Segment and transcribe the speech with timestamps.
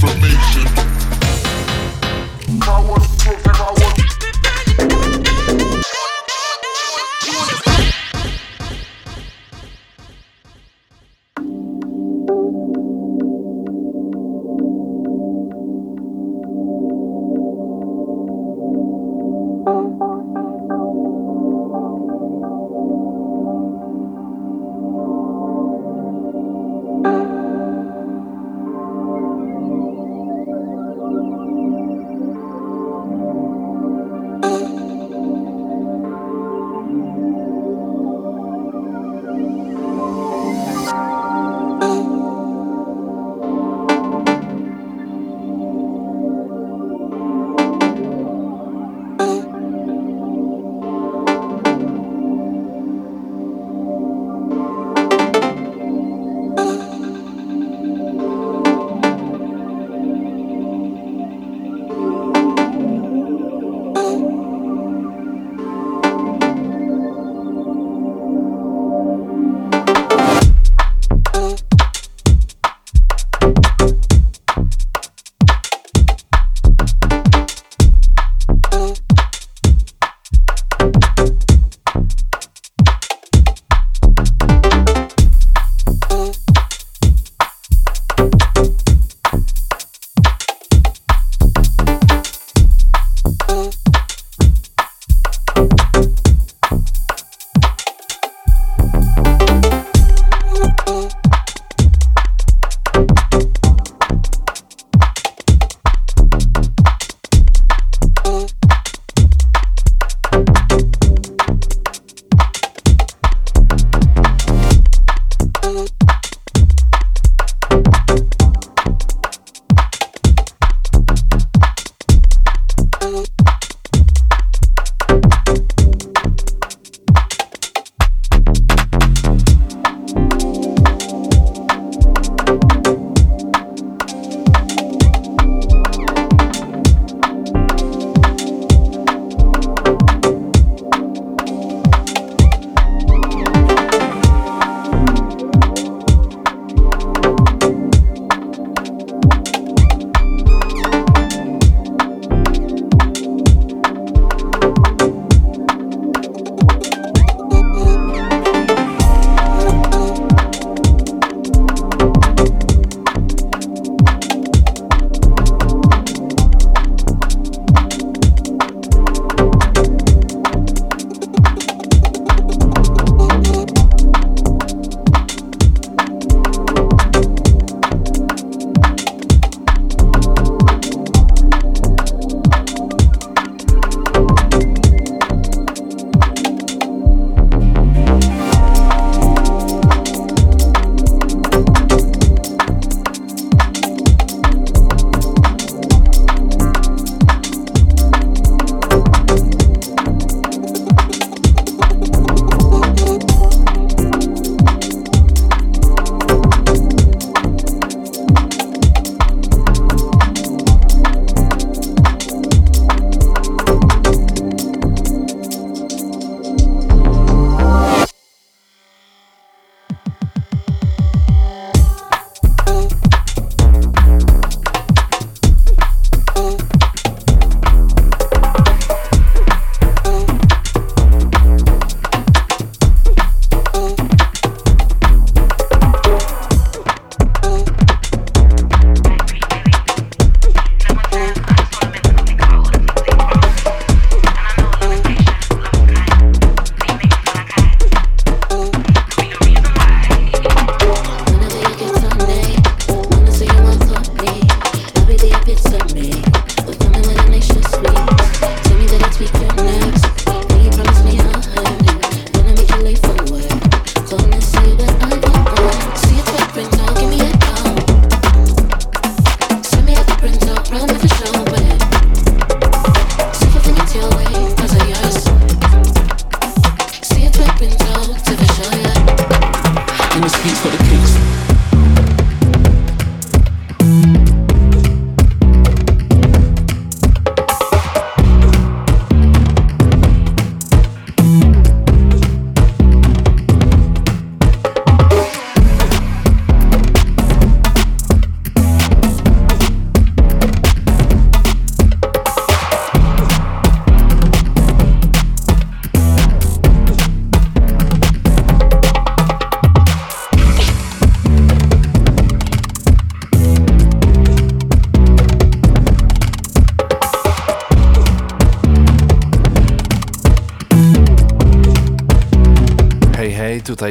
[0.00, 0.87] information.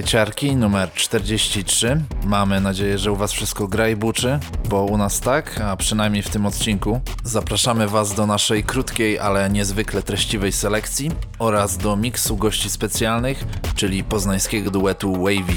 [0.08, 2.02] Ciarki, numer 43.
[2.26, 4.40] Mamy nadzieję, że u Was wszystko gra i buczy,
[4.70, 7.02] bo u nas tak, a przynajmniej w tym odcinku.
[7.24, 13.44] Zapraszamy Was do naszej krótkiej, ale niezwykle treściwej selekcji oraz do miksu gości specjalnych,
[13.76, 15.54] czyli poznańskiego duetu Wavy.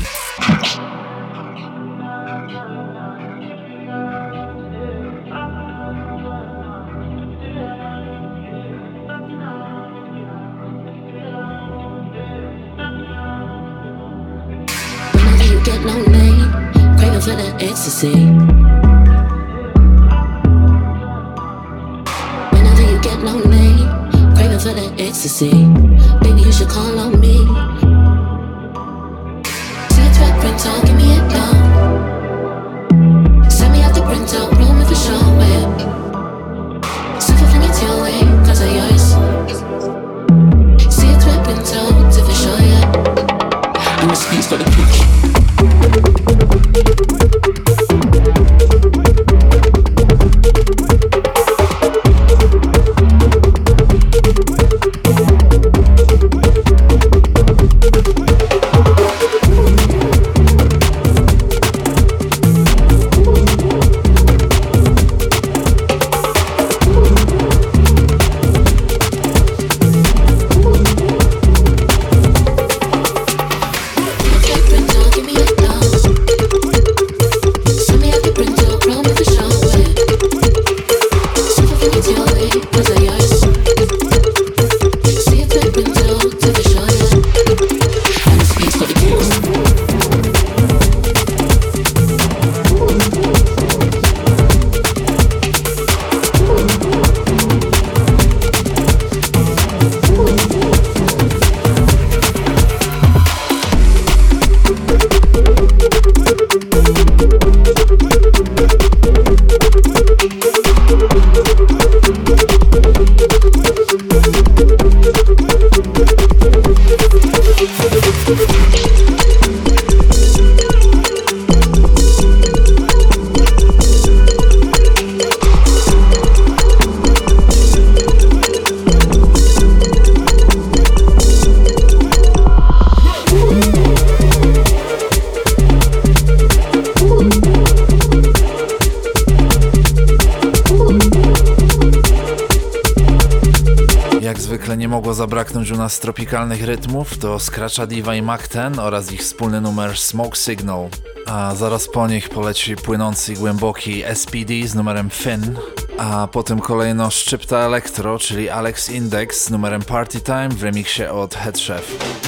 [146.00, 150.88] Tropikalnych rytmów, to Scratcha Diva i Mac 10 oraz ich wspólny numer Smoke Signal.
[151.26, 155.56] A zaraz po nich poleci płynący głęboki SPD z numerem Finn,
[155.98, 161.34] a potem kolejno Szczypta Electro, czyli Alex Index z numerem Party Time w remiksie od
[161.34, 162.19] Head Chef.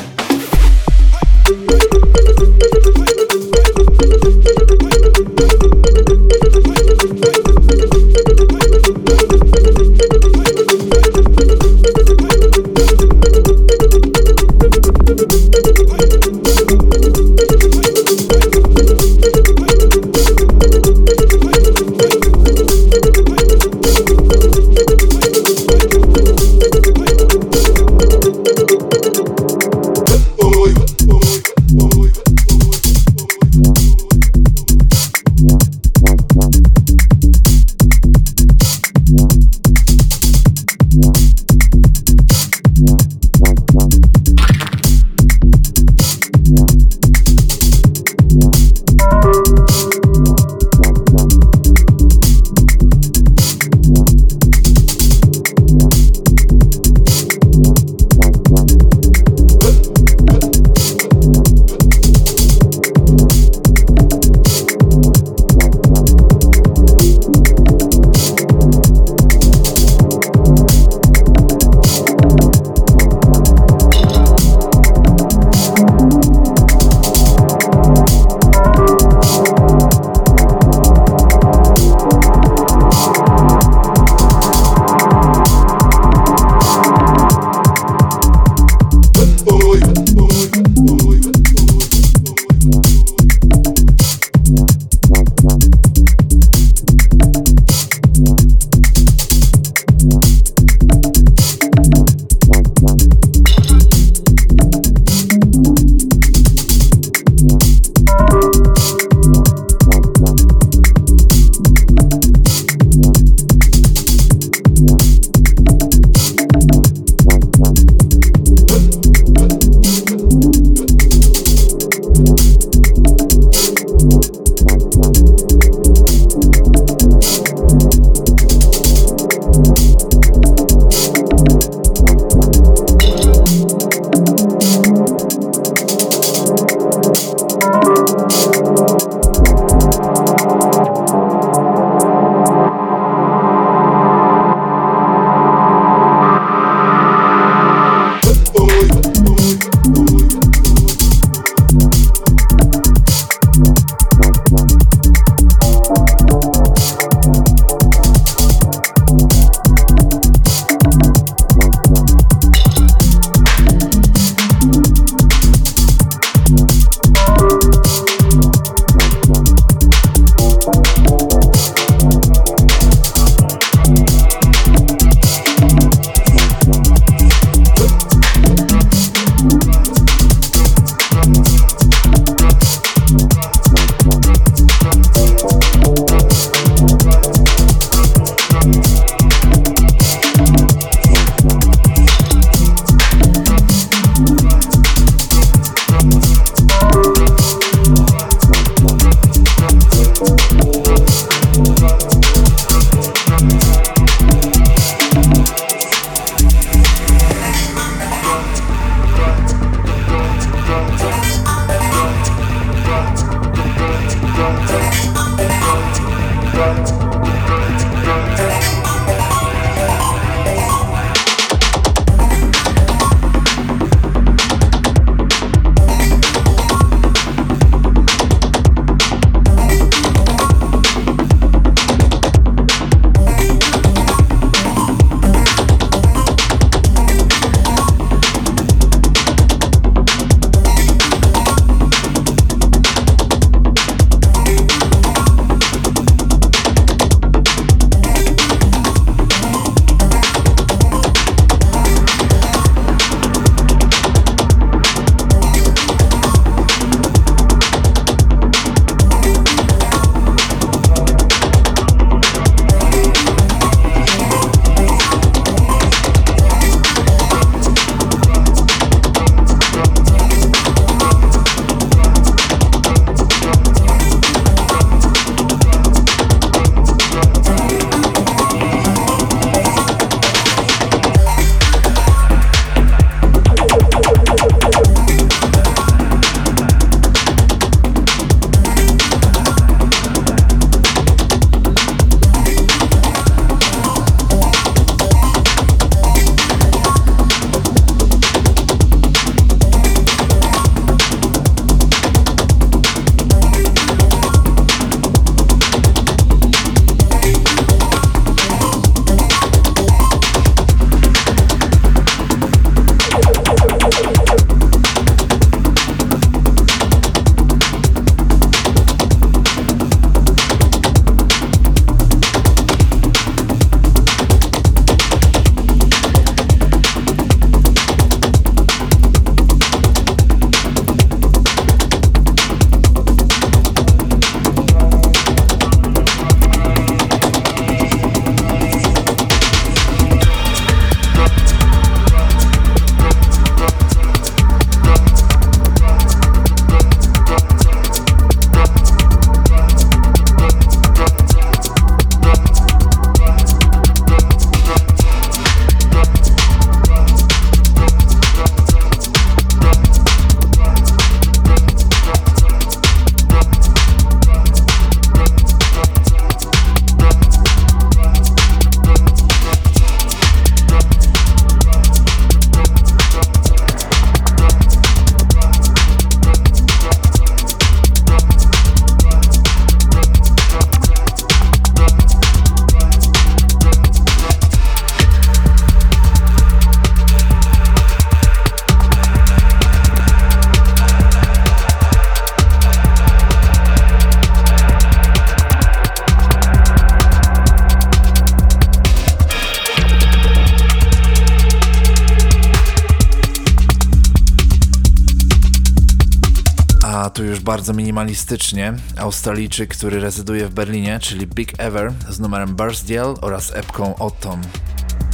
[407.63, 408.75] Bardzo minimalistycznie.
[408.97, 414.43] Australijczyk, który rezyduje w Berlinie, czyli Big Ever z numerem Birthdiel oraz epką Autumn.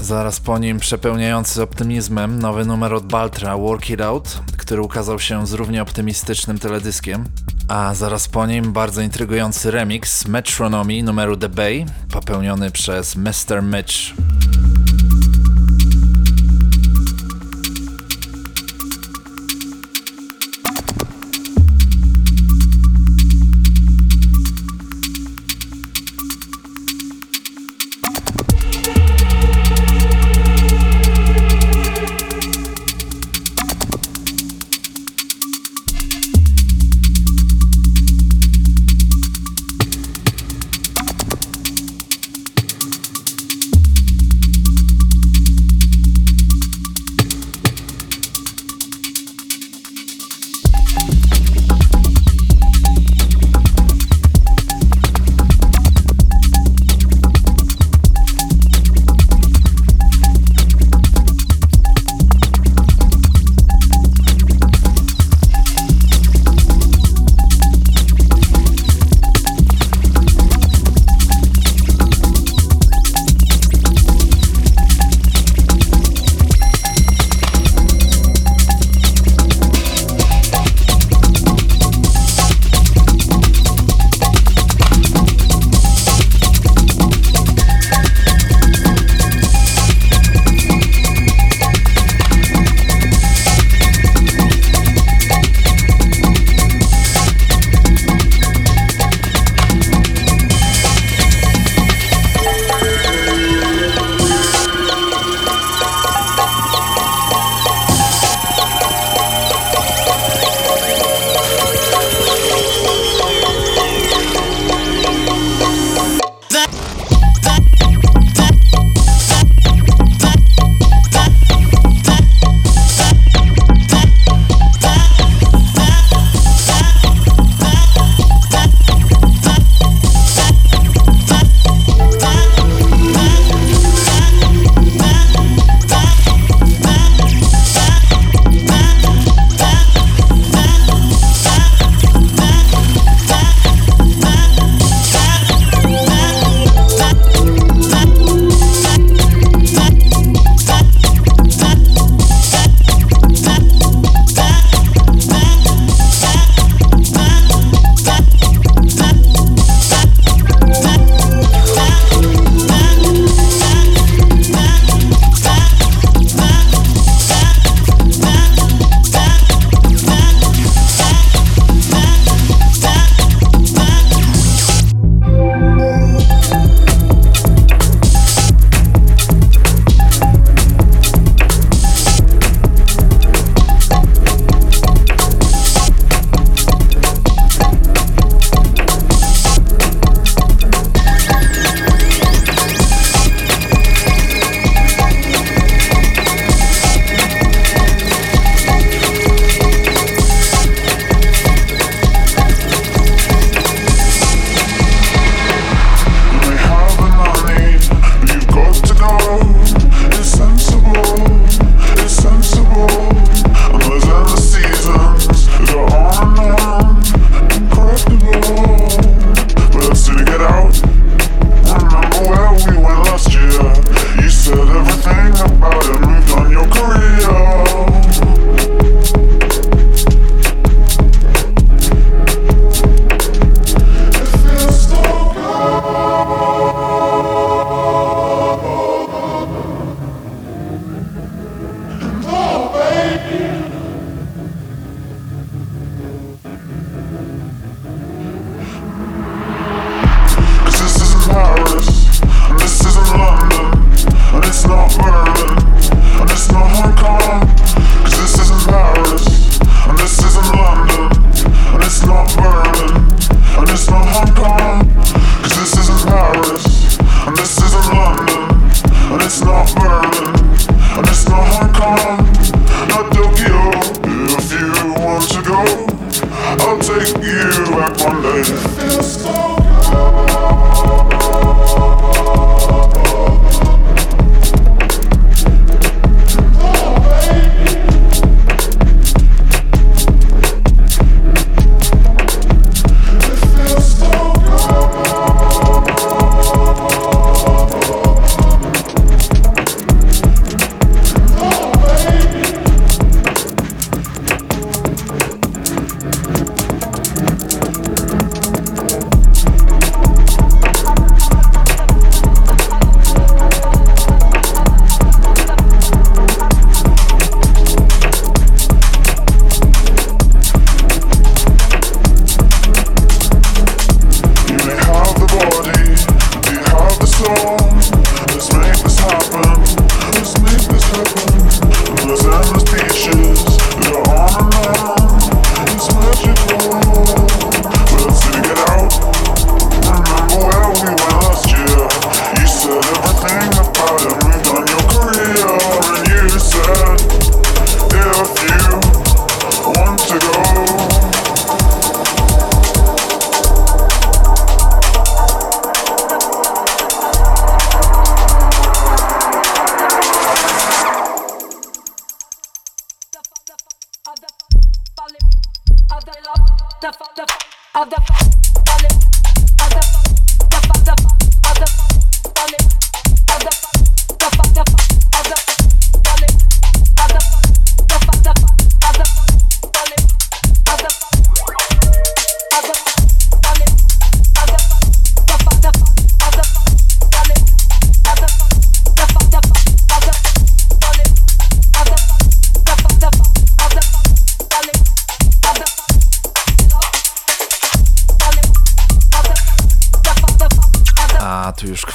[0.02, 5.46] Zaraz po nim przepełniający optymizmem nowy numer od Baltra Work It Out, który ukazał się
[5.46, 7.24] z równie optymistycznym teledyskiem.
[7.68, 13.62] A zaraz po nim bardzo intrygujący remix Metronomy numeru The Bay, popełniony przez Mr.
[13.62, 14.27] Mitch.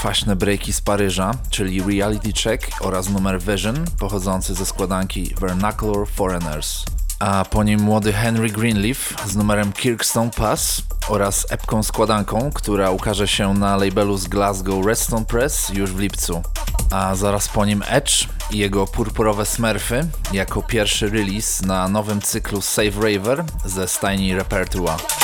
[0.04, 6.86] Kwaśne breaki z Paryża, czyli Reality Check oraz numer Vision, pochodzący ze składanki Vernacular Foreigners.
[7.20, 13.28] A po nim młody Henry Greenleaf z numerem Kirkstone Pass oraz epką składanką, która ukaże
[13.28, 16.42] się na labelu z Glasgow Redstone Press już w lipcu.
[16.92, 22.62] A zaraz po nim Edge i jego purpurowe Smurfy jako pierwszy release na nowym cyklu
[22.62, 25.23] Save Raver ze stajni Repertoire.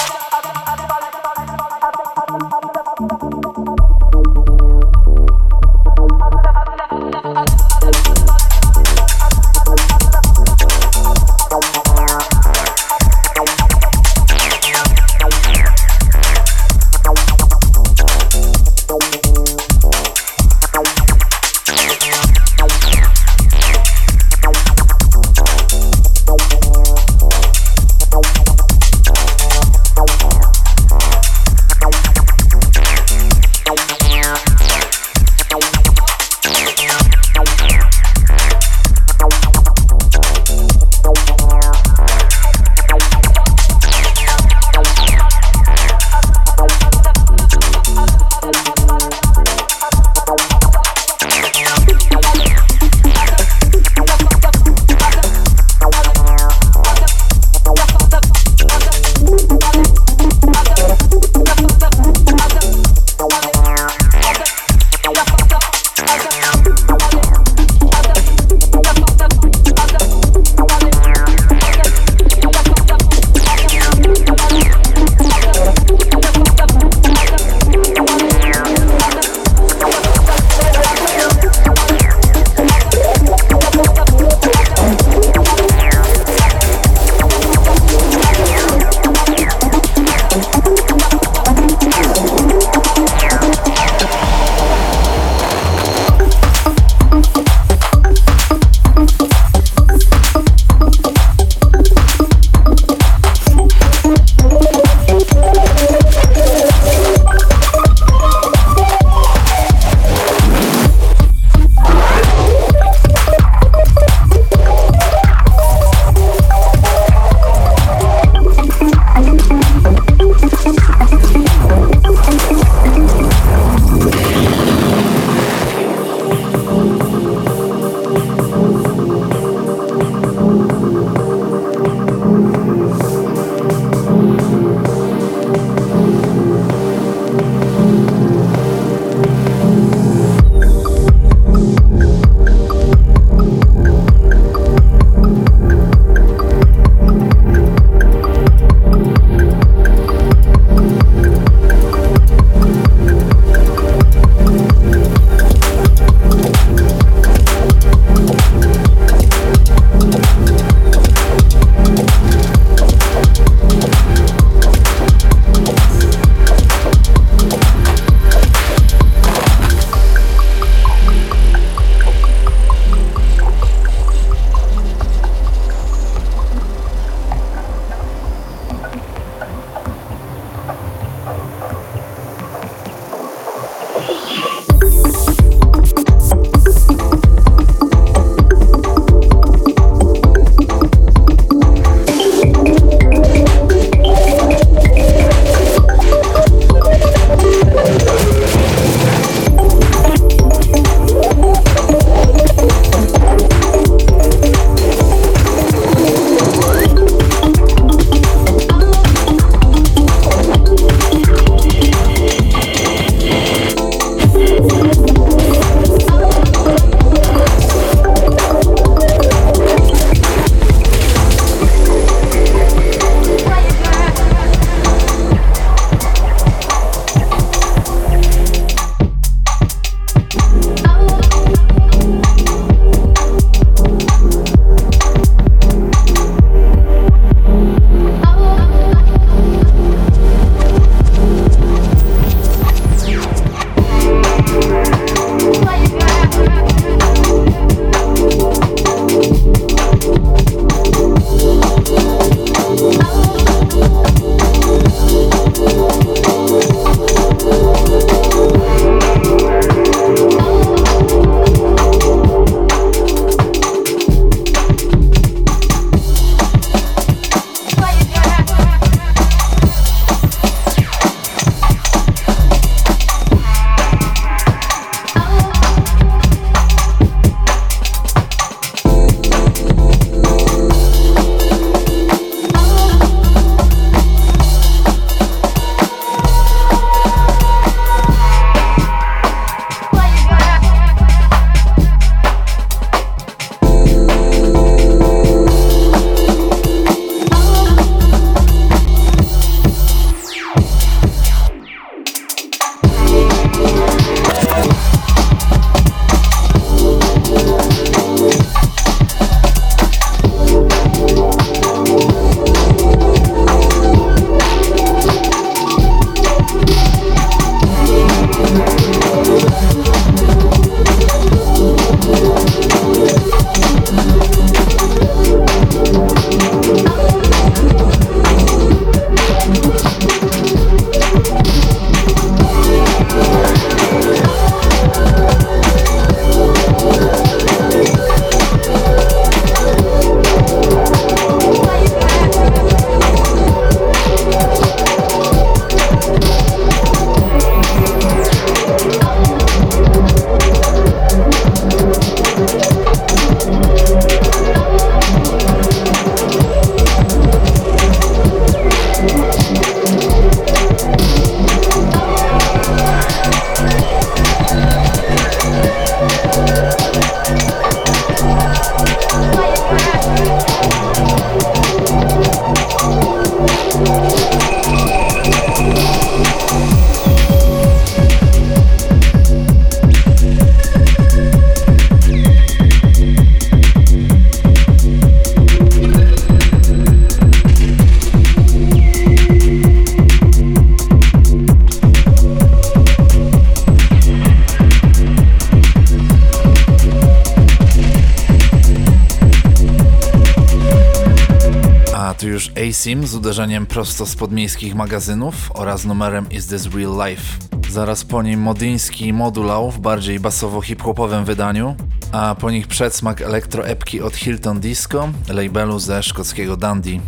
[403.30, 407.24] Uderzeniem prosto z podmiejskich magazynów oraz numerem Is This Real Life.
[407.70, 411.76] Zaraz po nim Modyński i Modulał w bardziej basowo-hip-hopowym wydaniu,
[412.12, 417.02] a po nich przedsmak elektroepki od Hilton Disco, labelu ze szkockiego Dundee.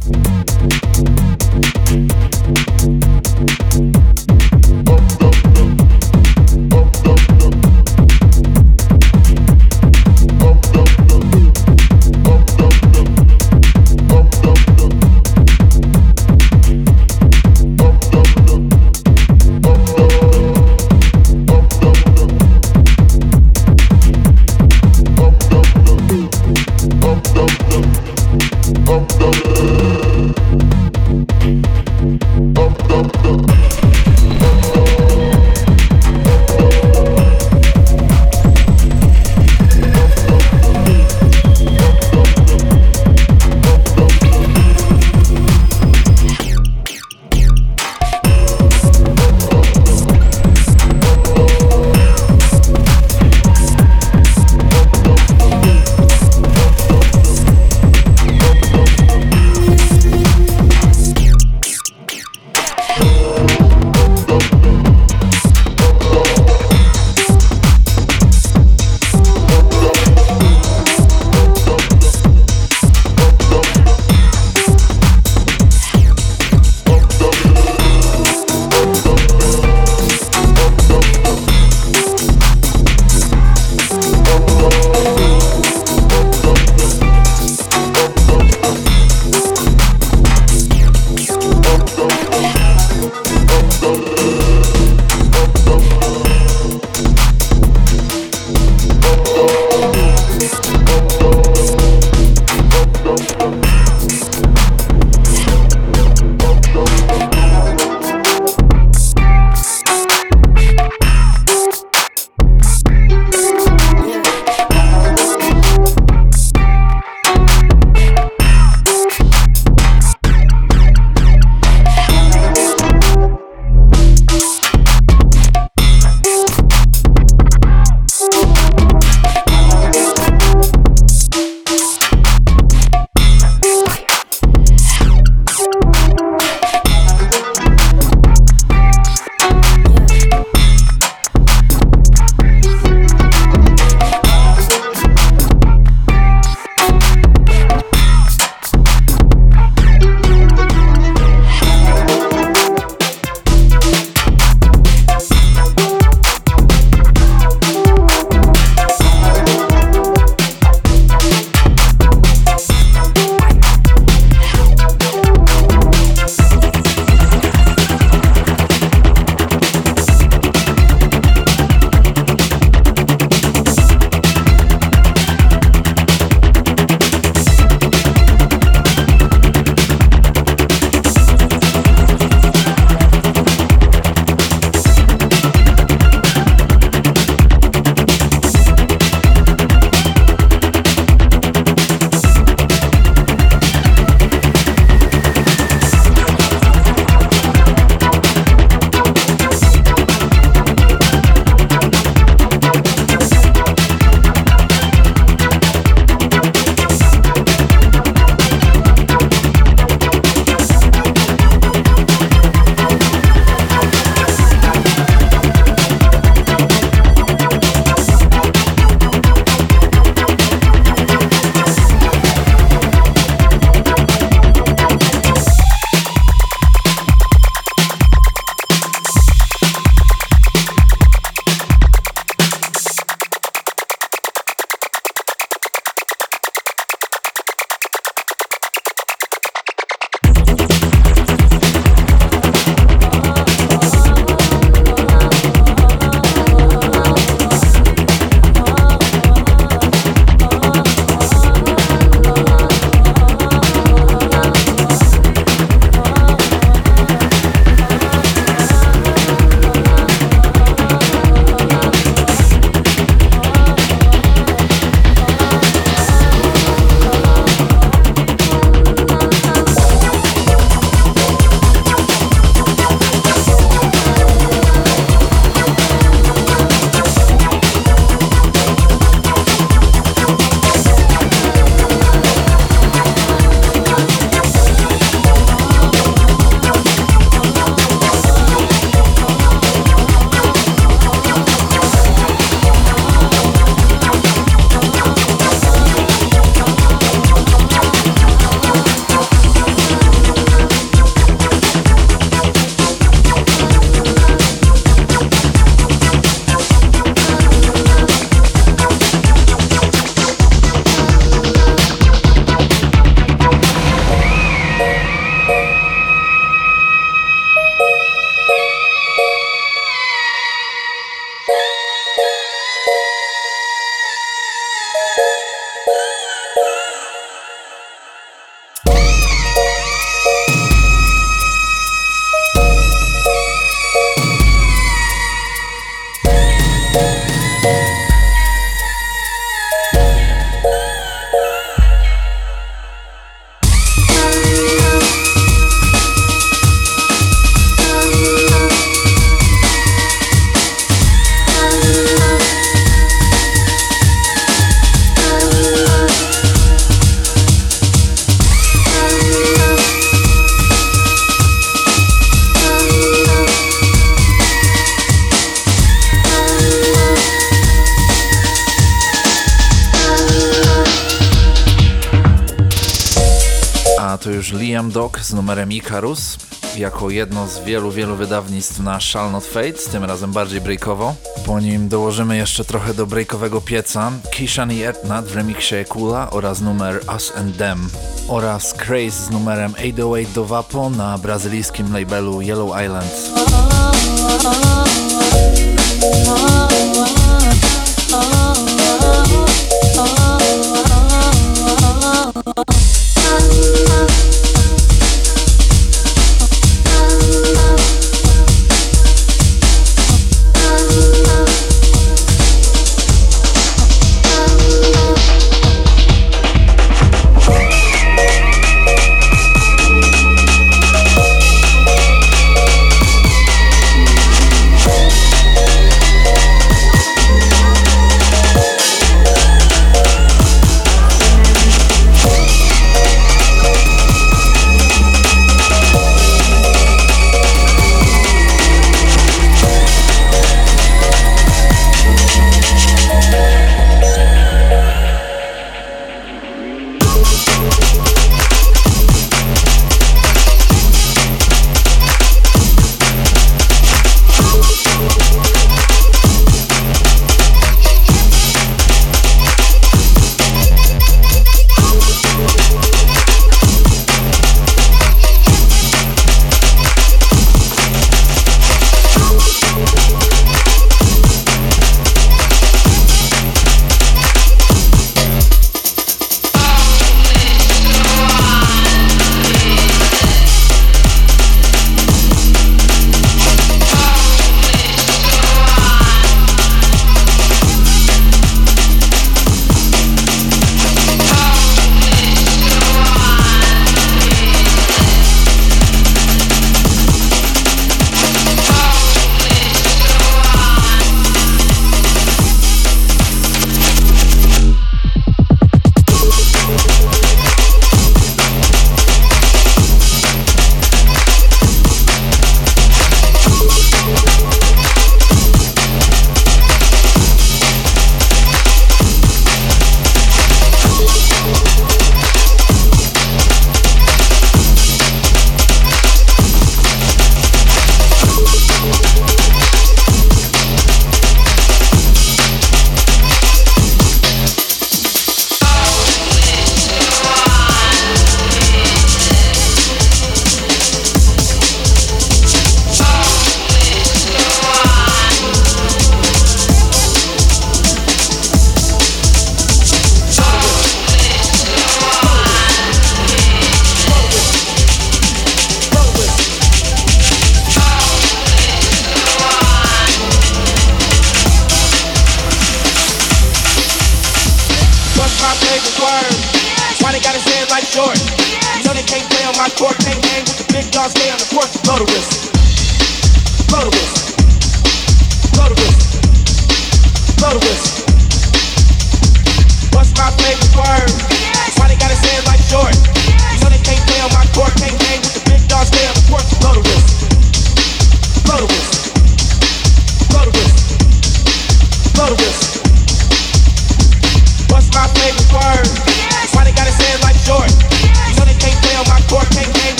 [375.31, 376.37] Z numerem Icarus,
[376.77, 381.15] jako jedno z wielu, wielu wydawnictw na Shall Not Fade, tym razem bardziej breakowo.
[381.45, 386.61] Po nim dołożymy jeszcze trochę do breakowego pieca Kishan i Etna w remixie Kula oraz
[386.61, 387.89] numer Us and Them
[388.27, 393.31] oraz Craze z numerem 808 do Vapo na brazylijskim labelu Yellow Island.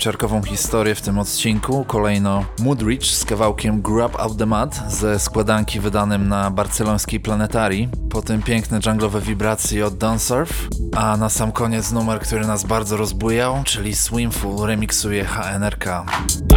[0.00, 1.84] ciarkową historię w tym odcinku.
[1.84, 7.88] Kolejno Moodridge z kawałkiem Grab Out The Mud ze składanki wydanym na barcelońskiej planetarii.
[8.10, 10.68] Potem piękne dżunglowe wibracje od Dunsurf.
[10.96, 15.86] A na sam koniec numer, który nas bardzo rozbujał, czyli Swimful remiksuje HNRK.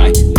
[0.09, 0.33] I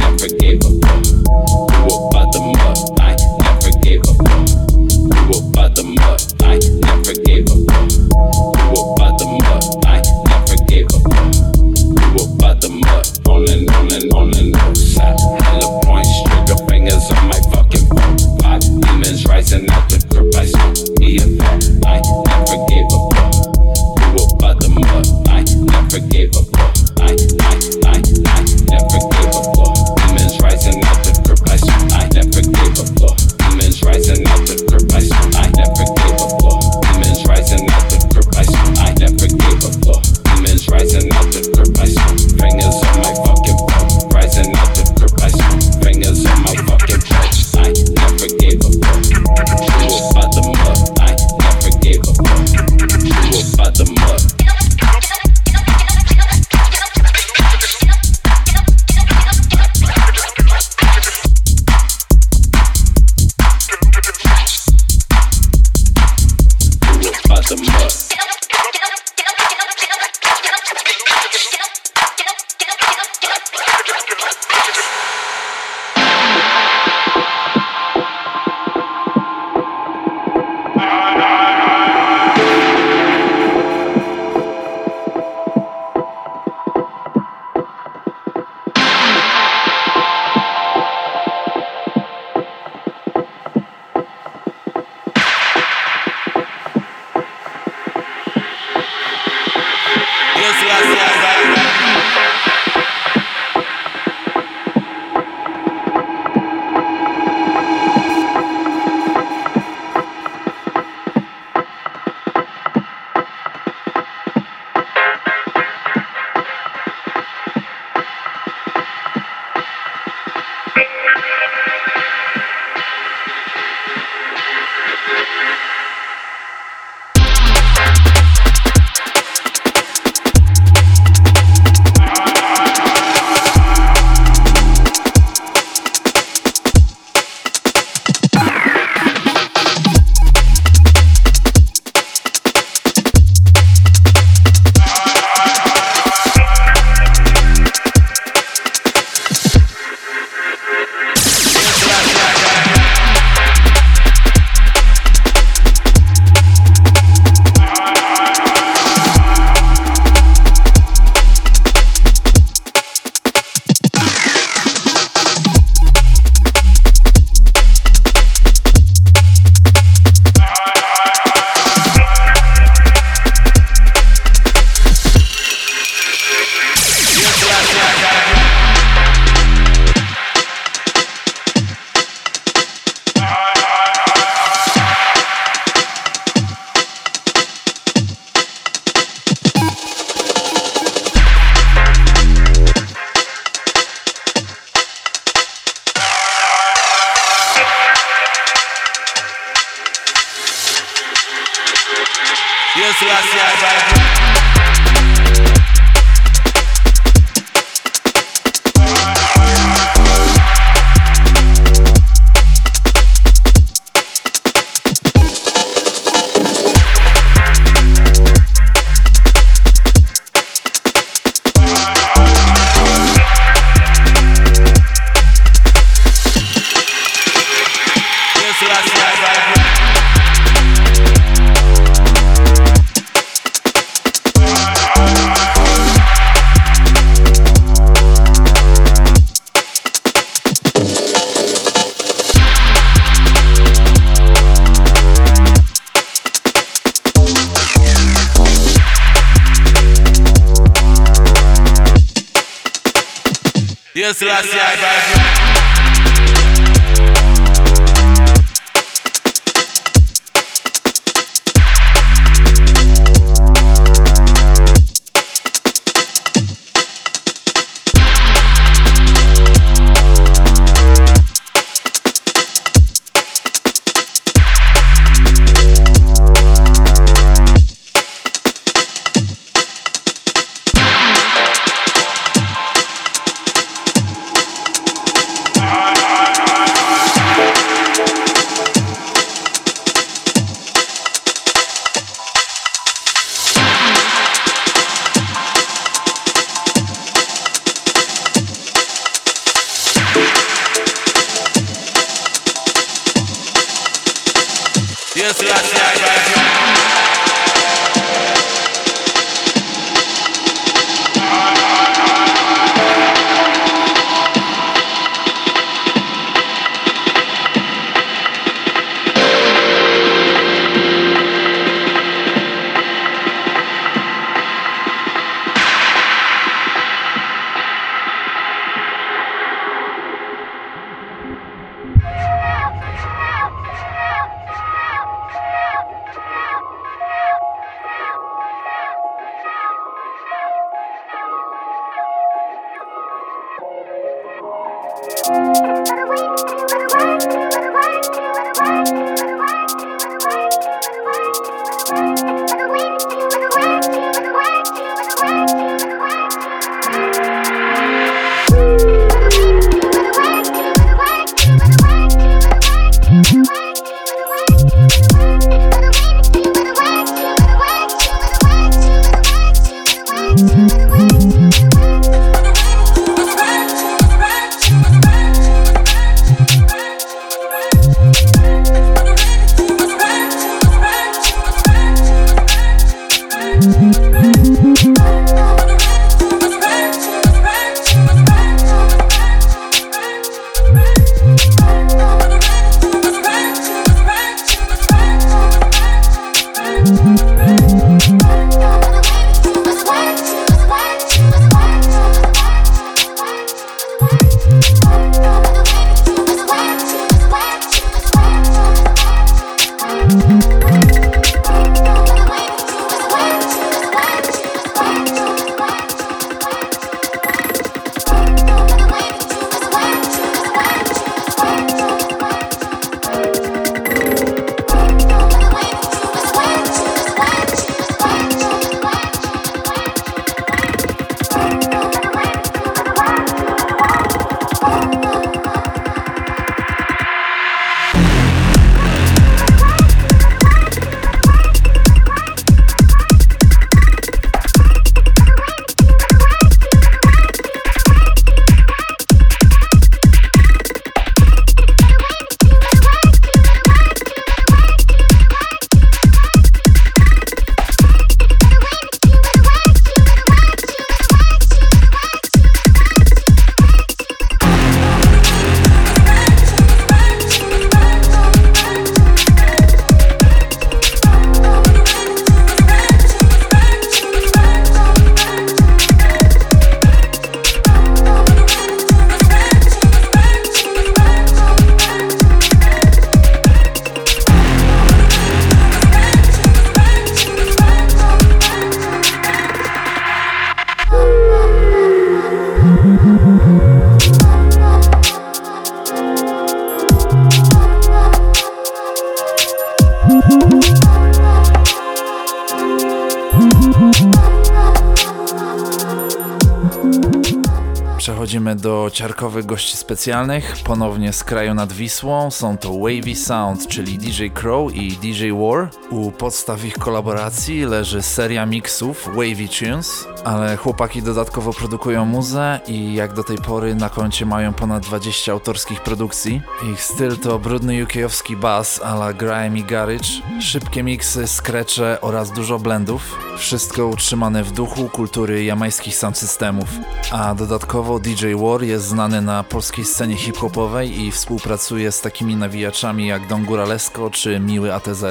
[508.94, 512.30] ciarkowych gości specjalnych, ponownie z kraju nad Wisłą.
[512.30, 515.70] Są to Wavy Sound, czyli DJ Crow i DJ War.
[515.90, 522.94] U podstaw ich kolaboracji leży seria mixów Wavy Tunes, ale chłopaki dodatkowo produkują muzę i
[522.94, 526.42] jak do tej pory na koncie mają ponad 20 autorskich produkcji.
[526.72, 530.08] Ich styl to brudny UK-owski bass a la grime i garage,
[530.40, 533.18] szybkie miksy, skrecze oraz dużo blendów.
[533.38, 536.68] Wszystko utrzymane w duchu kultury jamańskich sound systemów.
[537.10, 543.06] A dodatkowo DJ War jest znany na polskiej scenie hip-hopowej i współpracuje z takimi nawijaczami
[543.06, 545.04] jak Don Guralesco czy Miły ATZ.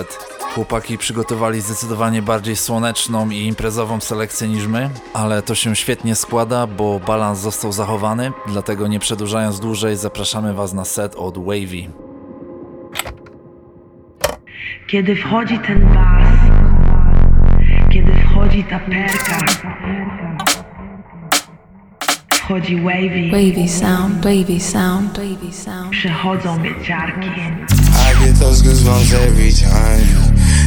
[0.55, 6.67] Chłopaki przygotowali zdecydowanie bardziej słoneczną i imprezową selekcję niż my, ale to się świetnie składa,
[6.67, 11.89] bo balans został zachowany, dlatego nie przedłużając dłużej zapraszamy Was na set od Wavy.
[14.87, 16.39] Kiedy wchodzi ten bas,
[17.93, 19.37] kiedy wchodzi ta perka,
[22.33, 25.89] wchodzi wavy, Wavy sound, wavy sound, wavy sound.
[25.91, 27.27] przychodzą wieciarki.
[27.29, 30.42] I get those goosebumps every time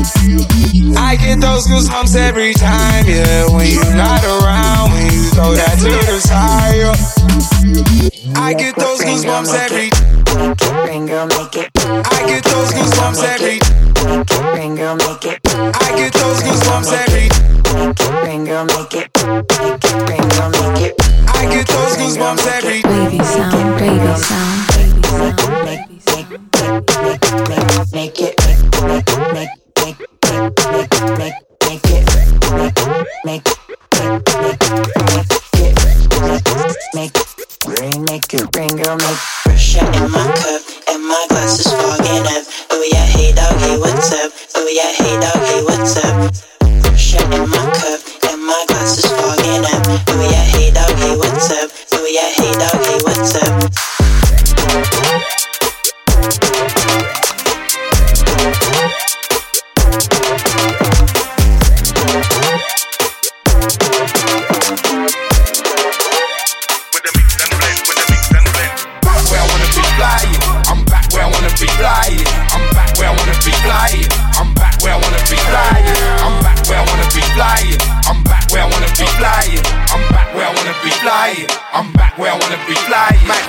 [0.00, 3.44] I get those goosebumps every time, yeah.
[3.52, 6.76] When you're not around, when you throw that to the side.
[6.80, 8.40] yeah.
[8.40, 9.90] I get those goosebumps every
[10.86, 11.70] Rain girl, make it.
[11.84, 13.58] I get those goosebumps every.
[14.56, 15.40] Rain girl, make it.
[15.44, 17.28] I get those goosebumps every.
[18.24, 19.10] Rain girl, make it.
[20.08, 20.94] Rain girl, make it.
[21.28, 22.80] I get those goosebumps every.
[22.88, 26.86] Wavy sound, wavy sound, wavy sound, Make, wavy make, sound.
[27.92, 29.29] make, make, make it.
[33.22, 34.60] Make, make, make,
[35.12, 35.28] make,
[36.94, 37.26] make it.
[37.66, 38.56] Rain, make it.
[38.56, 42.44] Rain girl, make Pressure in my cup and my glass is fogging up.
[42.70, 44.32] Oh yeah, hey dog, hey what's up?
[44.56, 46.32] Oh yeah, hey dog, hey what's up?
[46.82, 47.49] Pressure in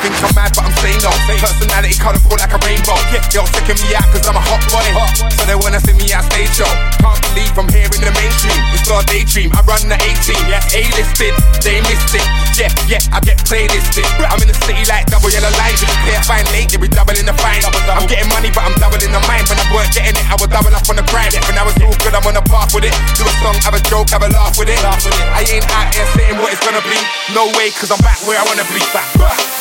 [0.02, 1.14] think I'm mad, but I'm saying no.
[1.38, 2.98] Personality colorful like a rainbow.
[3.14, 4.82] Yeah, yo, checking me out cause I'm a hot boy.
[5.38, 6.70] So they wanna see me on stage show.
[7.00, 8.58] Can't believe I'm here in the mainstream.
[8.74, 9.54] It's not a daydream.
[9.54, 10.34] I run the 18.
[10.50, 11.34] Yeah, A-listed.
[11.62, 12.26] They missed it.
[12.58, 14.06] Yeah, yeah, I get playlisted.
[14.26, 15.80] I'm in the city like double yellow lines.
[15.80, 17.62] If you pay fine late, they be doubling the fine.
[17.62, 19.46] I'm getting money, but I'm doubling the mine.
[19.46, 21.38] When I weren't getting it, I would double up on the grind.
[21.46, 22.94] When I was all good, I'm on the path with it.
[23.16, 24.82] Do a song, have a joke, have a laugh with it.
[24.82, 26.98] I ain't out here saying what it's gonna be.
[27.38, 28.82] No way, cause I'm back where I wanna be.
[28.92, 29.08] Back.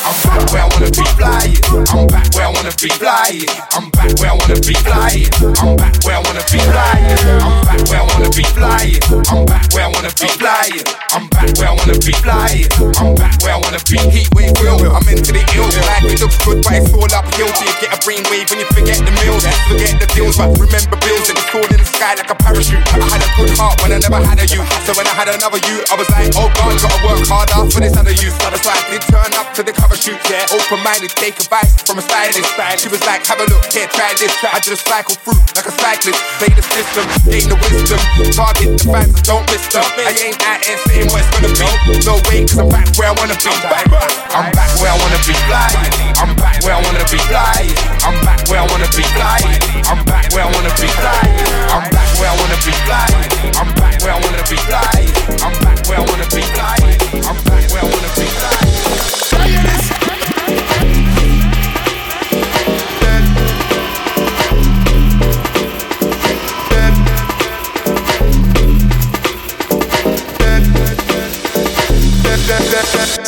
[0.01, 1.57] I'm back where I wanna be flying.
[1.91, 3.47] I'm back where I wanna be flying.
[3.75, 5.27] I'm back where I wanna be flying.
[5.59, 7.11] I'm back where I wanna be flying.
[7.51, 8.99] I'm back where I wanna be flying.
[9.27, 10.87] I'm back where I wanna be flying.
[11.11, 12.67] I'm back where I wanna be flying.
[12.99, 13.97] I'm back where I wanna be.
[14.11, 14.79] Heat wave real.
[14.91, 15.67] I'm mentally ill.
[15.67, 17.51] Life it looks good, but it's all uphill.
[17.51, 19.43] So you get a brain wave when you forget the meals.
[19.67, 21.27] Forget the deals, but remember bills.
[21.27, 22.83] And it's fall in the sky like a parachute.
[22.95, 24.63] I had a good heart when I never had a you.
[24.87, 27.81] So when I had another you, I was like, oh God, gotta work harder for
[27.83, 28.31] this other you.
[28.39, 30.20] That's why I did turn up to the cover shoot.
[30.29, 32.53] Yeah, open minded, take advice from a stylist.
[32.81, 34.31] She was like, have a look, here, try this.
[34.43, 36.19] I just cycle through like a cyclist.
[36.39, 37.99] Play the system, gain the wisdom.
[38.31, 39.83] Target the fans, don't miss them.
[40.03, 41.67] I ain't out here saying what it's gonna be.
[42.05, 43.51] No way, cause I'm back where I wanna be.
[44.31, 45.91] I'm back where I wanna be flying.
[46.21, 47.75] I'm back where I wanna be flying.
[48.05, 49.59] I'm back where I wanna be flying.
[49.87, 51.35] I'm back where I wanna be flying.
[51.71, 53.27] I'm back where I wanna be flying.
[53.59, 55.11] I'm back where I wanna be flying.
[55.43, 56.95] I'm back where I wanna be flying.
[57.27, 59.40] I'm back where I wanna be flying.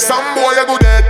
[0.03, 1.02] Some boy a go dead.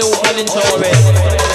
[0.00, 1.47] Lil and Tory.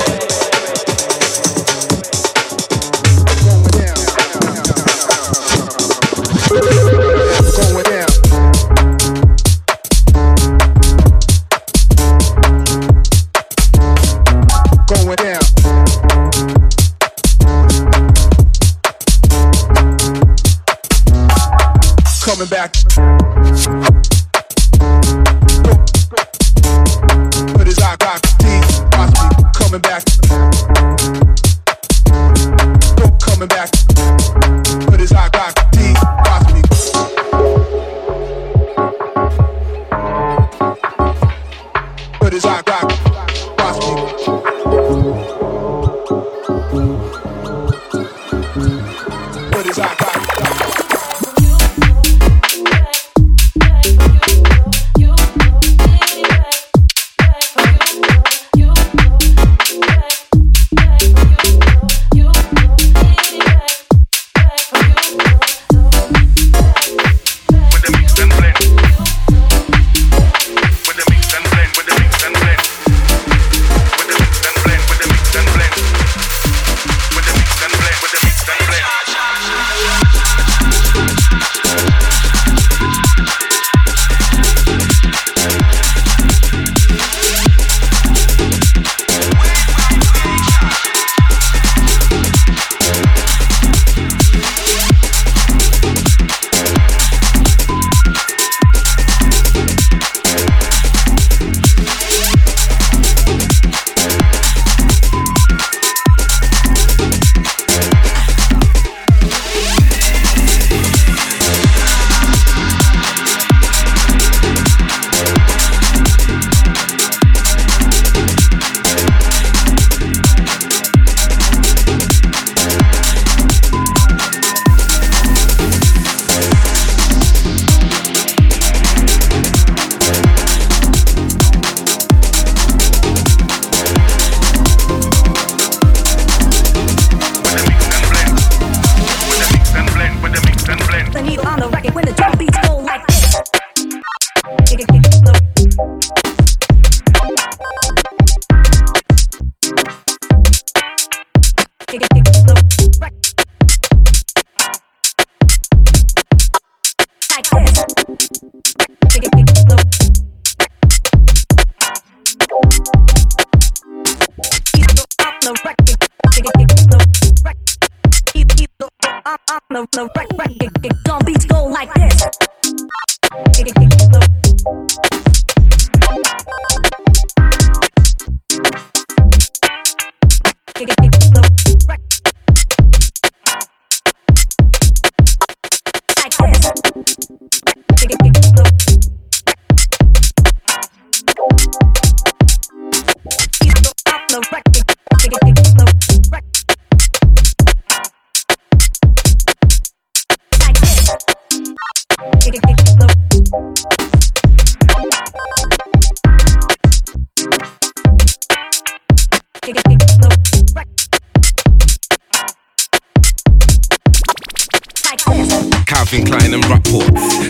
[215.86, 217.08] Calvin Klein and Rockport.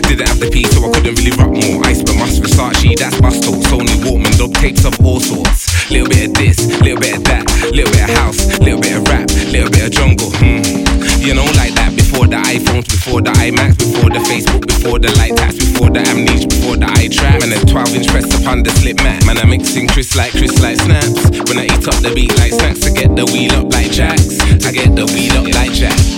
[0.08, 1.84] Didn't have the P, so I couldn't really rock more.
[1.84, 3.52] Ice but must Versace, that's Busto.
[3.64, 5.90] Sony Walkman, dub tapes of all sorts.
[5.90, 9.08] Little bit of this, little bit of that, little bit of house, little bit of
[9.08, 10.30] rap, little bit of jungle.
[10.30, 10.83] Hmm.
[11.24, 11.96] You know, like that.
[11.96, 16.04] Before the iPhones, before the iMacs, before the Facebook, before the light tats, before the
[16.04, 17.40] amnesia, before the eye trap.
[17.40, 19.24] Man, a 12 inch press upon the slip mat.
[19.24, 21.16] Man, I'm mixing Chris like Chris like snaps.
[21.48, 24.36] When I eat up the beat like snacks, I get the wheel up like jacks.
[24.68, 26.12] I get the wheel up like jacks.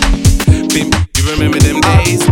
[0.75, 2.27] Bim, you remember them days?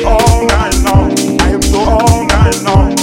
[0.00, 1.12] All night long.
[1.44, 3.01] I am so all night long.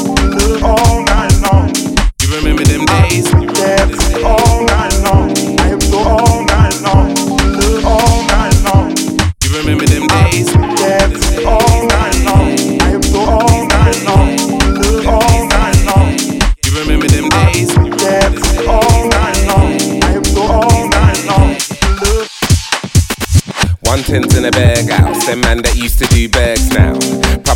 [25.49, 26.58] Man that used to do now.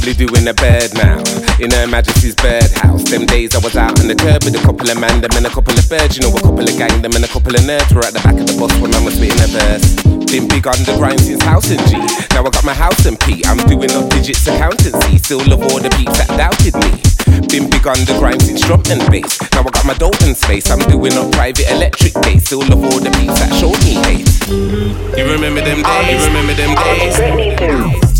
[0.03, 1.23] Probably doing a bed now.
[1.63, 3.07] In Her Majesty's birdhouse.
[3.07, 5.47] Them days I was out on the curb with a couple of man, them and
[5.47, 6.19] a couple of birds.
[6.19, 8.19] You know, a couple of gang, them and a couple of nerds were at the
[8.19, 9.95] back of the bus when I was spitting a verse.
[10.27, 11.95] Been big on the grind since house and G.
[12.35, 13.47] Now I got my house and P.
[13.47, 15.23] I'm doing up digits accountancy.
[15.23, 16.99] Still love all the peeps that doubted me.
[17.47, 19.39] Been big on the grind since drum and bass.
[19.55, 20.67] Now I got my Dalton space.
[20.67, 22.51] I'm doing up private electric gates.
[22.51, 24.27] Still love all the peeps that showed me hate.
[24.51, 26.11] You remember them days?
[26.11, 28.12] You remember them days?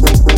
[0.00, 0.37] Thank you.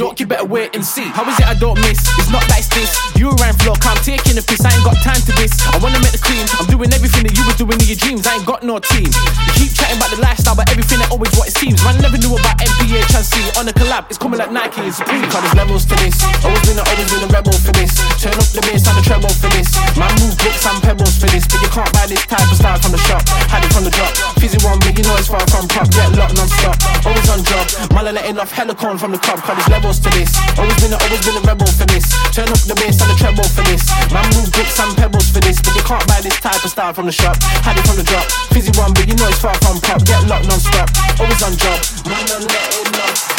[0.00, 1.04] Joke, you better wait and see.
[1.12, 2.00] How is it I don't miss?
[2.16, 2.88] It's not that it's this.
[3.20, 5.52] You ran flock, I'm taking a piss, I ain't got time to this.
[5.68, 8.24] I wanna make the cream, I'm doing everything that you were doing in your dreams.
[8.24, 9.12] I ain't got no team.
[9.12, 11.84] You keep chatting about the lifestyle, but everything ain't always what it seems.
[11.84, 12.56] Man never knew about
[13.00, 14.04] NBA Chansey on a collab.
[14.08, 15.24] It's coming like Nike and Supreme.
[15.32, 16.20] Cause there's levels to this.
[16.44, 17.96] Always been a, always been a rebel for this.
[18.20, 19.72] Turn up the bass and the treble for this.
[19.96, 22.78] Man move bricks and pebbles for this, but you can't buy this type of style
[22.80, 23.22] from the shop.
[23.48, 24.12] Had it from the drop.
[24.36, 25.88] Fizzy one, but you know it's far from pop.
[25.88, 26.76] Get locked non-stop.
[27.06, 27.64] Always on job.
[27.96, 29.40] Man are letting off hella corn from the top.
[29.44, 30.36] Cause there's levels to this.
[30.60, 32.04] Always been a, always been a rebel for this.
[32.36, 33.88] Turn up the bass and the treble for this.
[34.12, 36.92] Man move bricks and pebbles for this, but you can't buy this type of style
[36.92, 37.40] from the shop.
[37.64, 38.28] Had it from the drop.
[38.52, 40.04] Fizzy one, but you know it's far from pop.
[40.04, 40.88] Get locked non-stop.
[41.16, 41.80] Always on job.
[42.04, 43.30] Man love.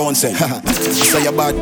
[0.00, 0.34] Townsend.
[0.94, 1.54] Say you're bad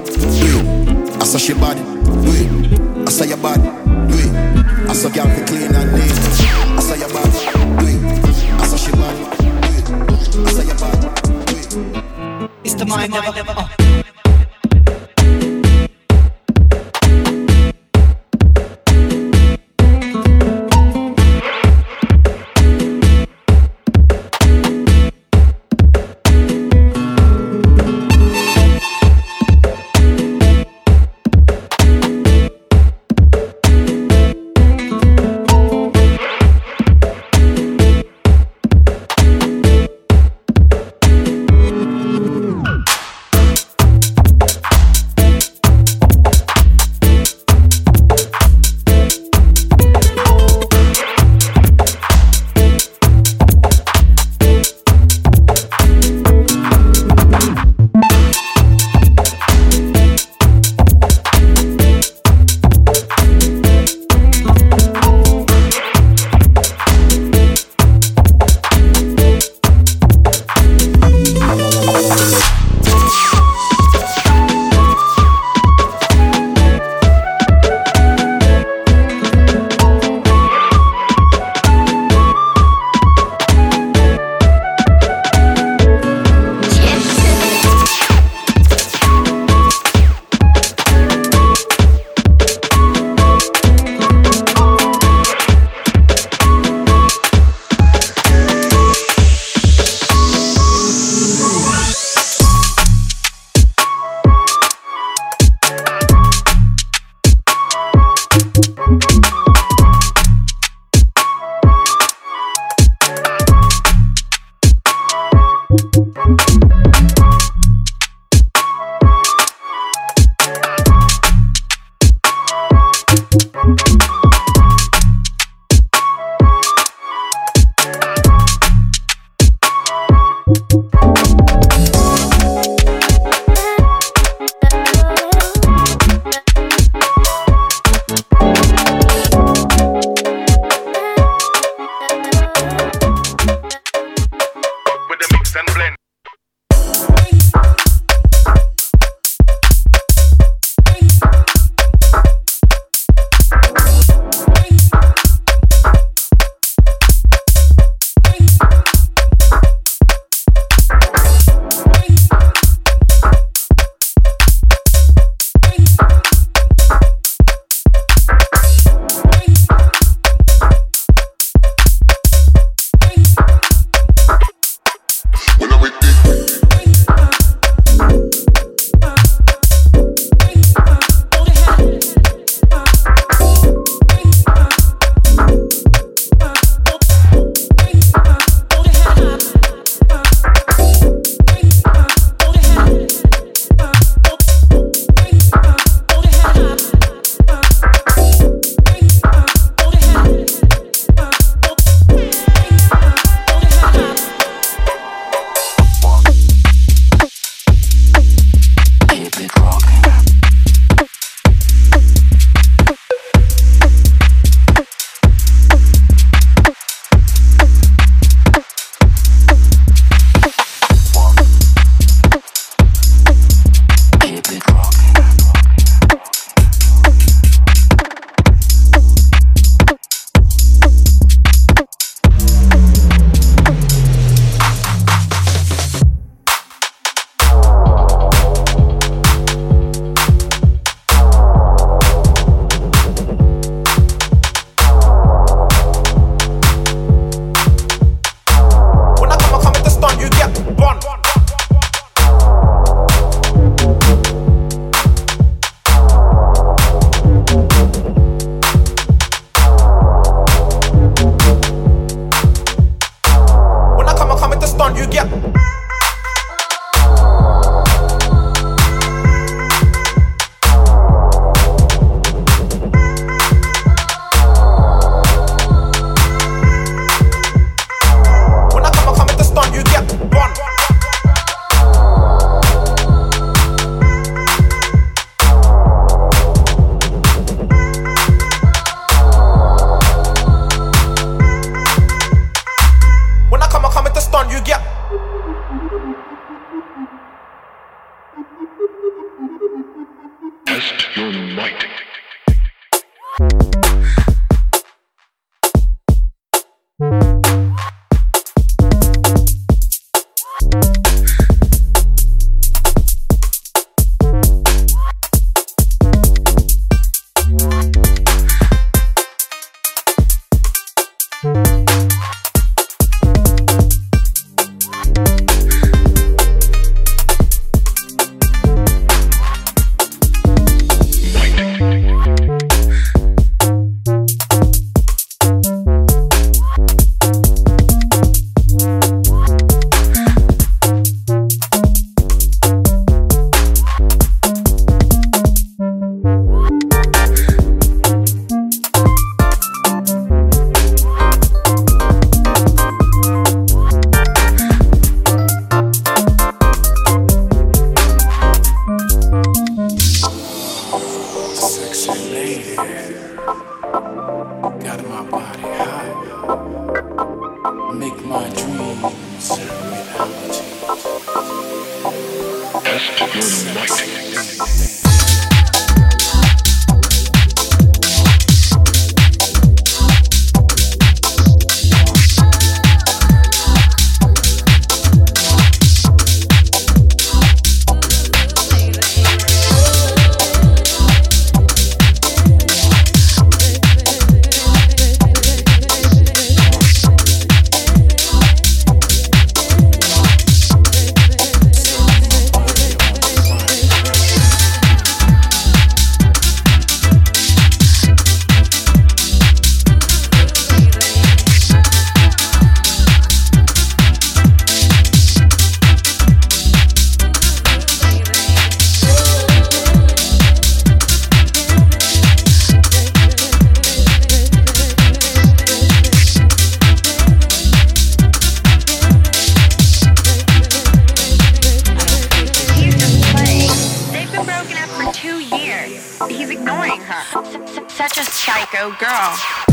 [438.79, 439.68] psycho girl.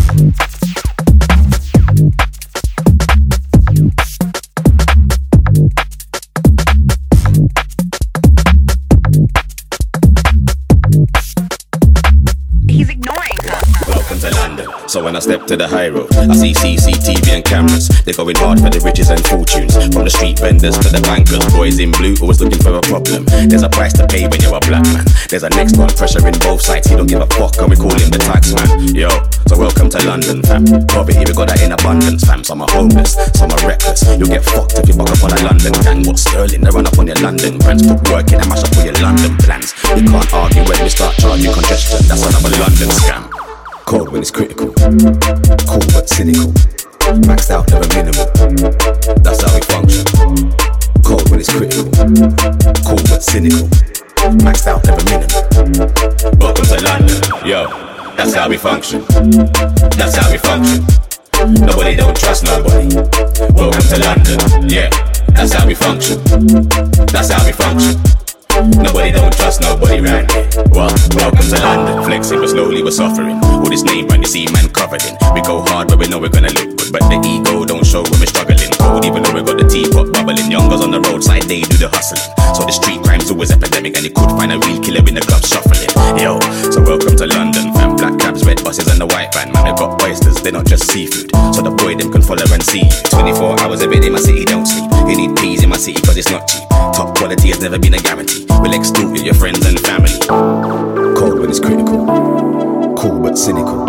[15.15, 17.87] When I step to the high road, I see CCTV and cameras.
[18.03, 19.71] They're going hard for the riches and fortunes.
[19.95, 23.23] From the street vendors to the bankers, boys in blue always looking for a problem.
[23.47, 25.07] There's a price to pay when you're a black man.
[25.31, 26.91] There's a next one pressure in both sides.
[26.91, 28.91] He don't give a fuck, and we call him the tax man.
[28.91, 29.07] Yo,
[29.47, 30.67] so welcome to London, fam.
[30.91, 32.43] Poverty, we got that in abundance, fam.
[32.43, 34.03] Some are homeless, some are reckless.
[34.19, 36.03] You'll get fucked if you buck up on a London gang.
[36.03, 36.59] What sterling?
[36.59, 37.87] They run up on your London brands.
[37.87, 39.71] Put work in and mash up all your London plans.
[39.95, 42.03] You can't argue when we start charging you congestion.
[42.03, 43.34] That's another London scam.
[43.85, 44.73] Cold when it's critical.
[44.73, 46.51] Cool but cynical.
[47.21, 48.25] Maxed out, never minimal.
[49.21, 50.03] That's how we function.
[51.03, 51.85] Cold when it's critical.
[52.83, 53.67] Cool but cynical.
[54.41, 55.41] Maxed out, never minimal.
[56.39, 57.47] Welcome to London.
[57.47, 57.67] Yo,
[58.17, 59.01] that's how we function.
[59.97, 60.85] That's how we function.
[61.65, 62.87] Nobody don't trust nobody.
[63.53, 64.69] Welcome to London.
[64.69, 64.89] Yeah,
[65.29, 66.21] that's how we function.
[67.13, 68.01] That's how we function.
[68.55, 70.47] Nobody don't trust nobody right here.
[70.71, 70.87] Well,
[71.19, 72.05] welcome to London.
[72.05, 73.35] Flexing, but slowly we're suffering.
[73.43, 75.17] All this name brand, you see man covered in.
[75.33, 76.91] We go hard, but we know we're gonna look good.
[76.95, 78.71] But the ego don't show when we're struggling.
[78.79, 80.49] Cold, even though we got the teapot bubbling.
[80.49, 82.23] Youngers on the roadside, they do the hustling.
[82.55, 85.25] So the street crime's always epidemic, and you could find a real killer in the
[85.27, 85.91] club shuffling.
[86.15, 86.39] Yo,
[86.71, 87.74] so welcome to London,
[88.43, 89.51] red buses, and the white van.
[89.53, 91.31] Man, we got oysters, they're not just seafood.
[91.55, 92.83] So the boy them can follow and see
[93.13, 94.89] 24 hours every day, my city don't sleep.
[95.07, 96.67] You need peas in my city, cause it's not cheap.
[96.91, 98.45] Top quality has never been a guarantee.
[98.59, 100.17] We'll extort you, your friends and family.
[101.15, 102.05] Cold when it's critical.
[102.97, 103.85] Cool but cynical.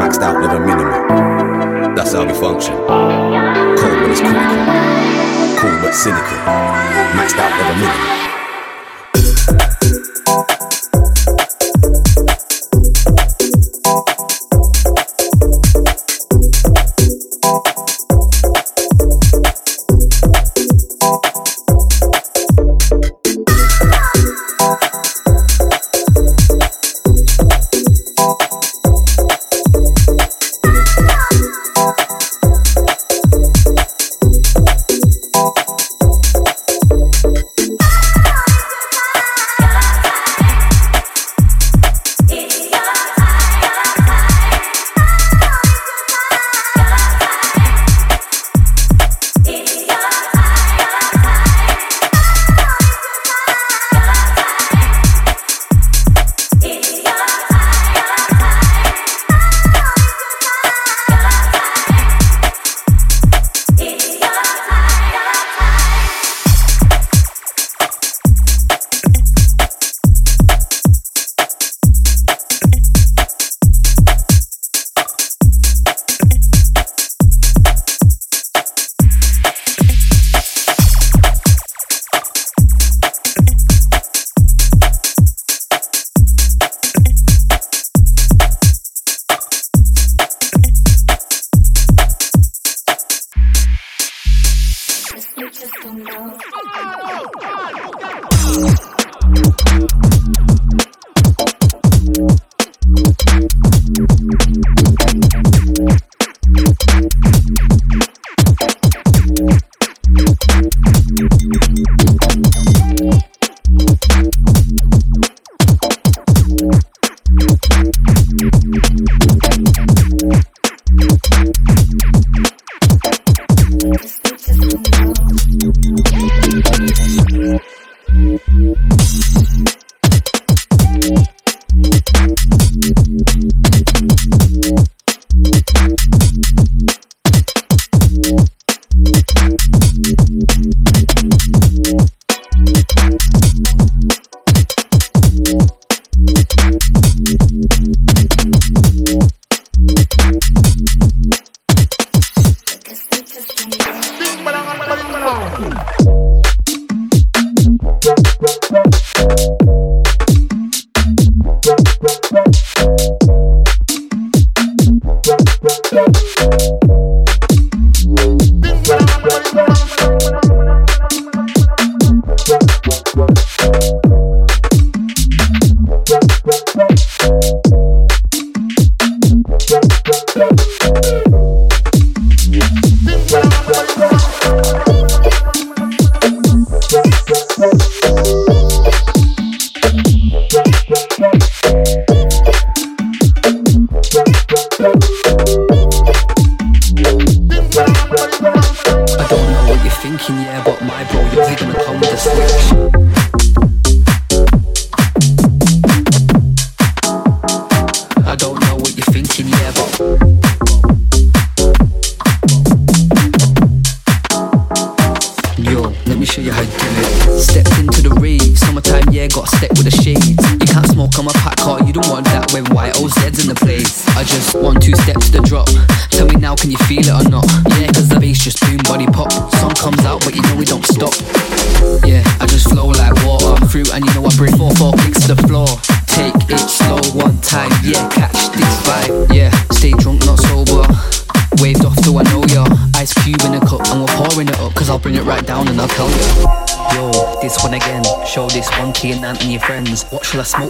[0.00, 1.94] Maxed out, with a minimum.
[1.94, 2.74] That's how we function.
[2.74, 4.58] Cold when it's critical.
[5.60, 6.38] Cool but cynical.
[7.14, 8.18] Maxed out, never minimal.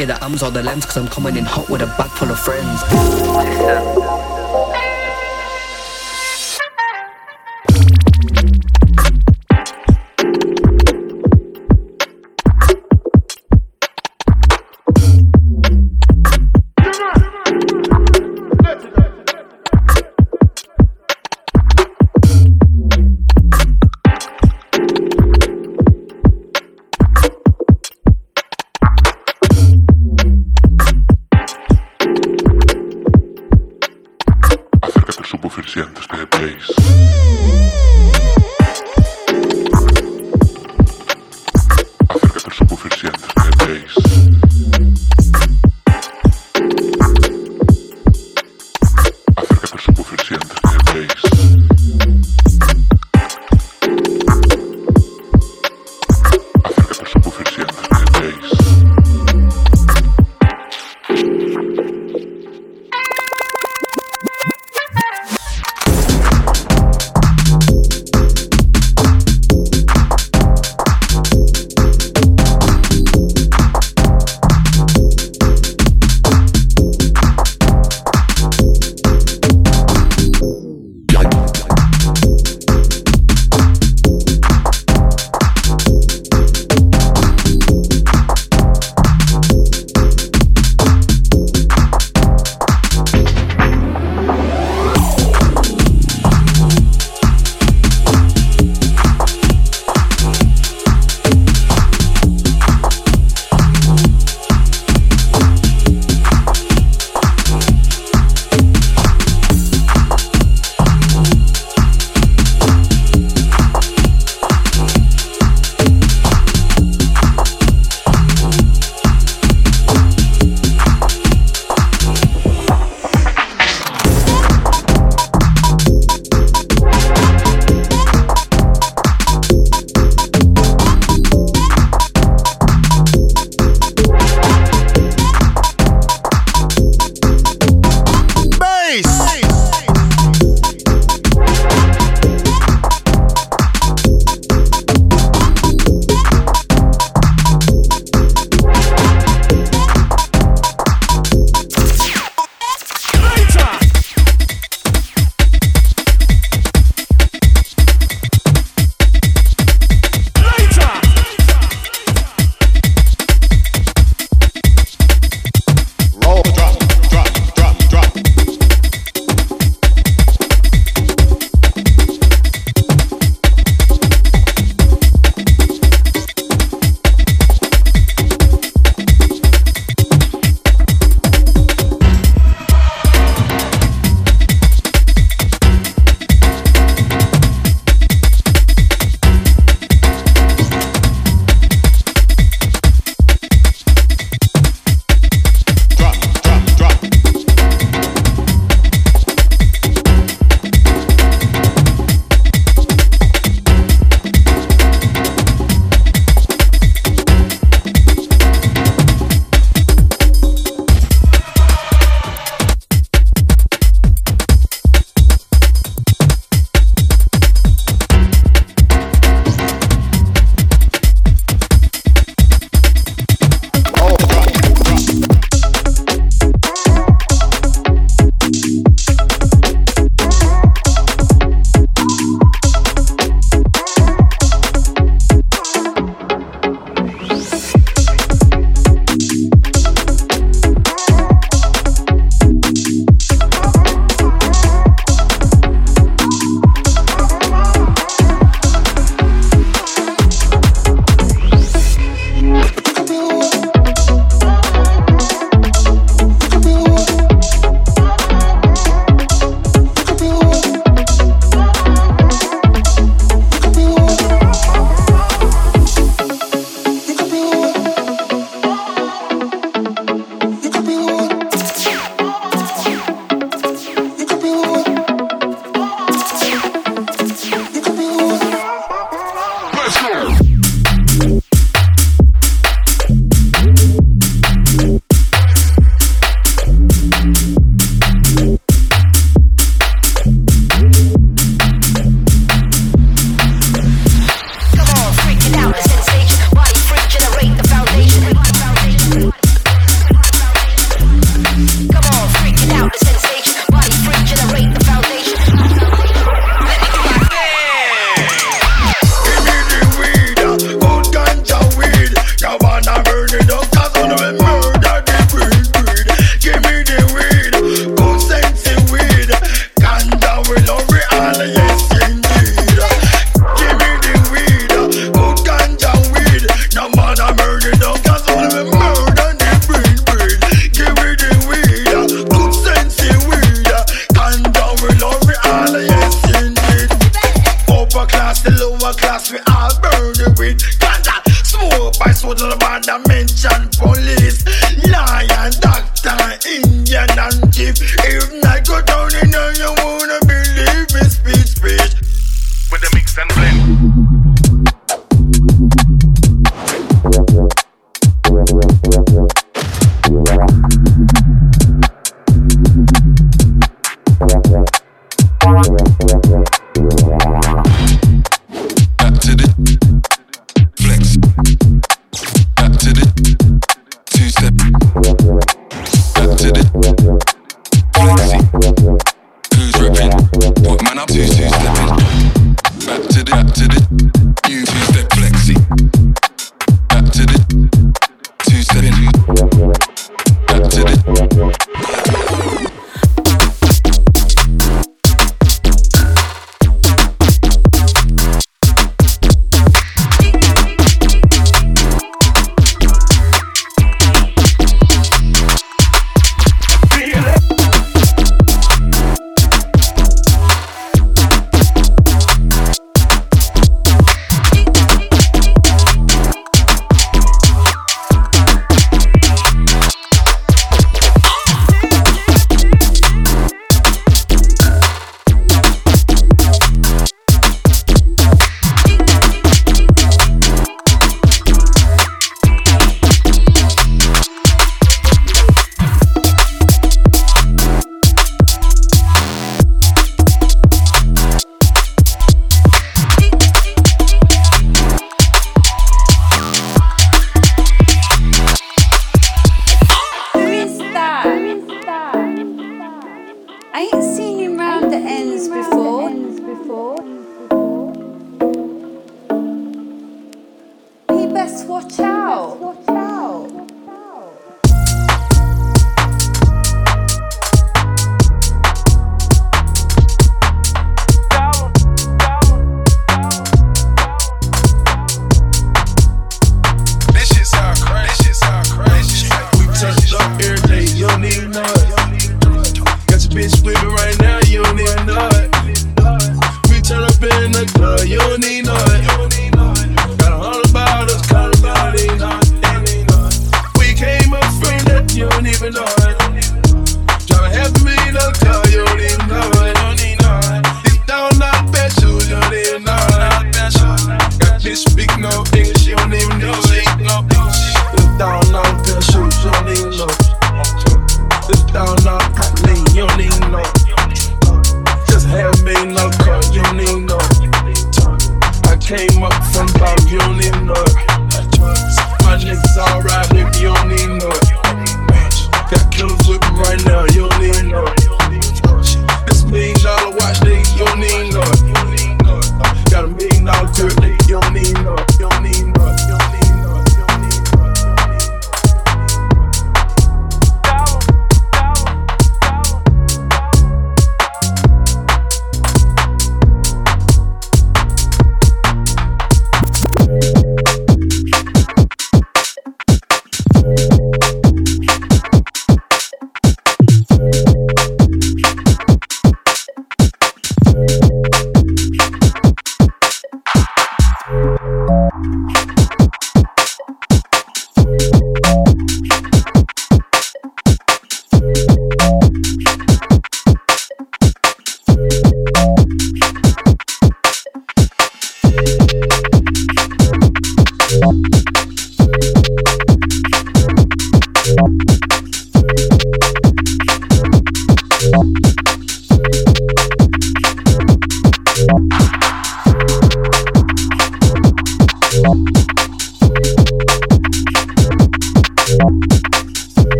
[0.00, 1.59] The arms or the lens, cause I'm coming in hot.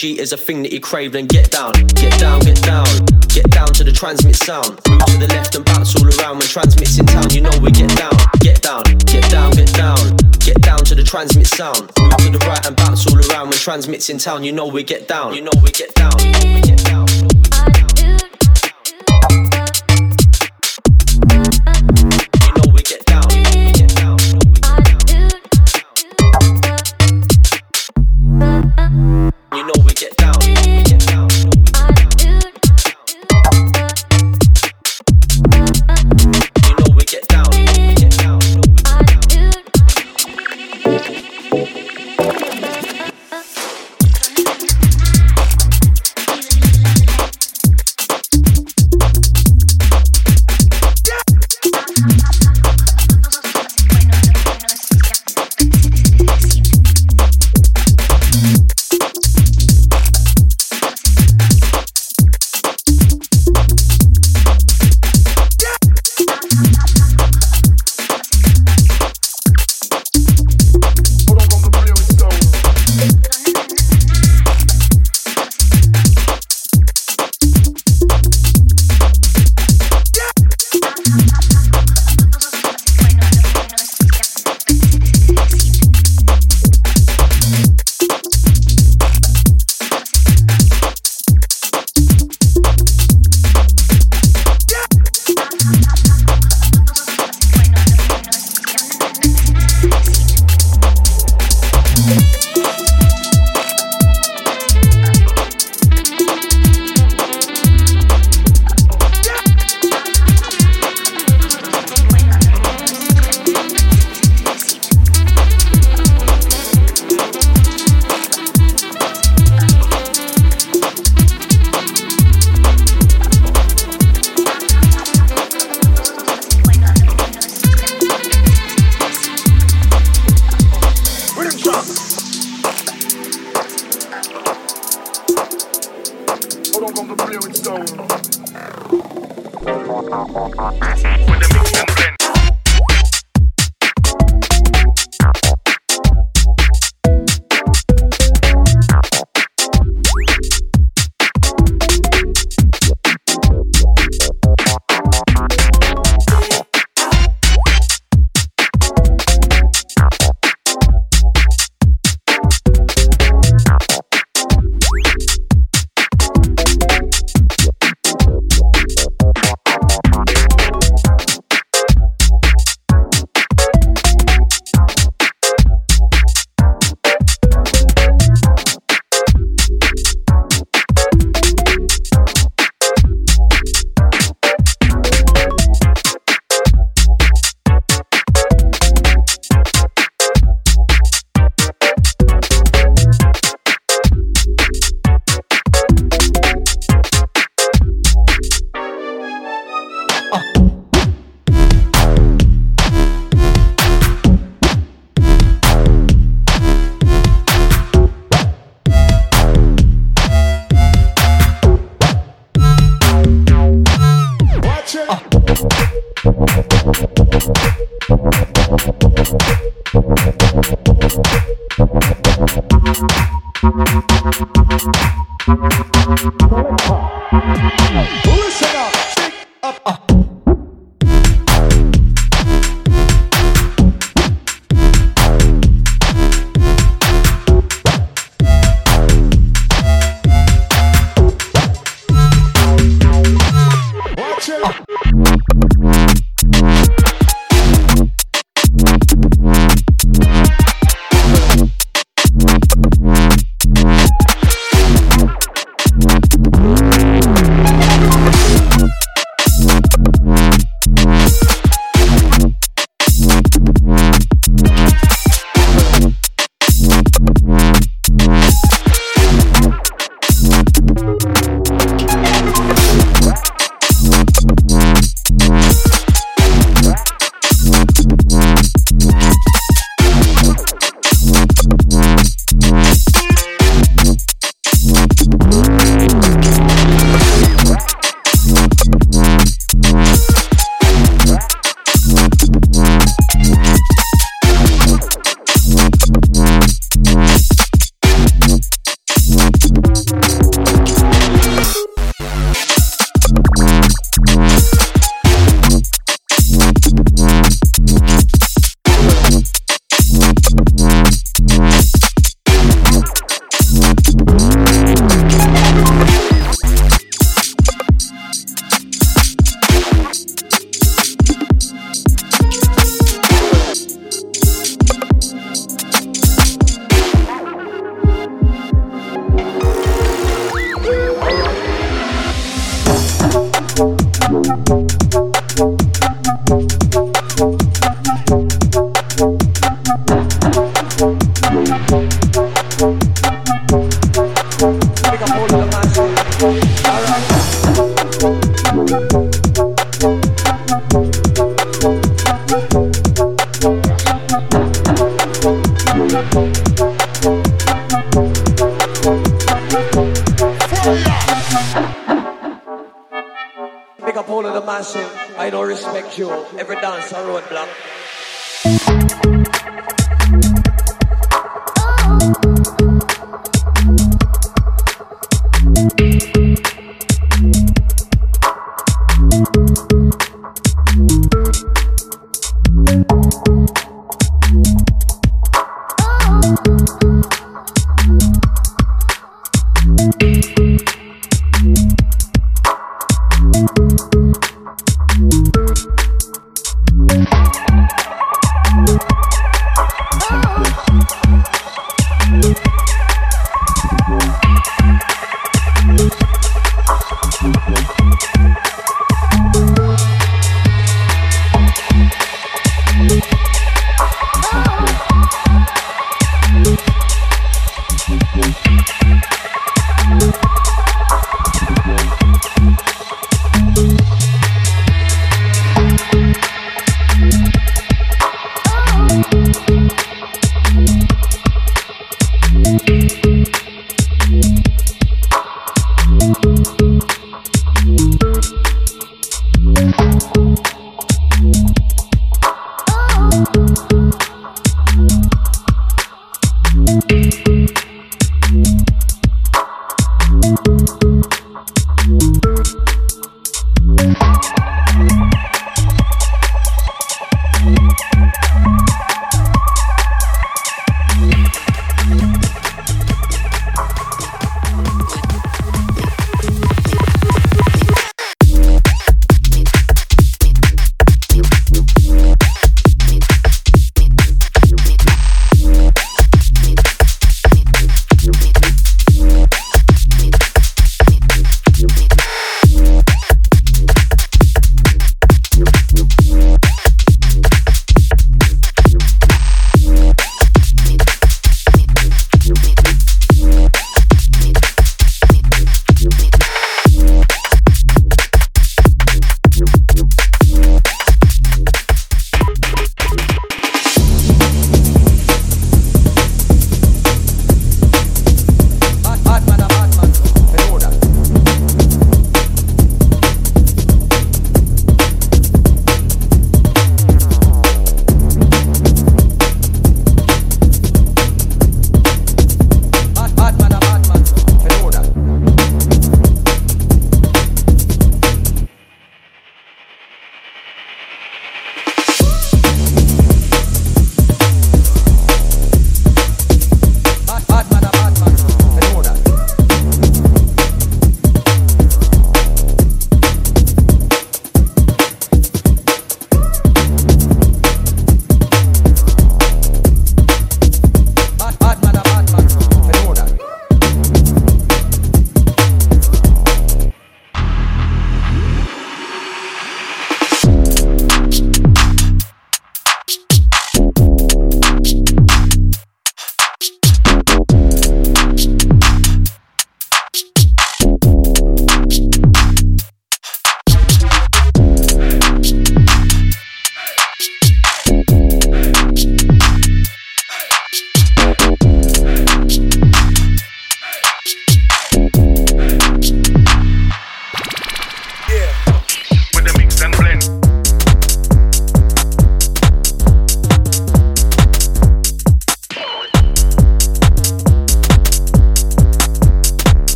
[0.00, 2.86] UKG is a thing that you crave, then get down, get down, get down.
[3.28, 4.70] Get down to the transmit sound.
[4.88, 6.38] Move to the left and bounce all around.
[6.38, 8.10] When transmits in town, you know we get down,
[8.40, 10.16] get down, get down, get down.
[10.40, 11.92] Get down to the transmit sound.
[12.00, 13.50] Move to the right and bounce all around.
[13.50, 15.99] When transmits in town, you know we get down, you know we get down,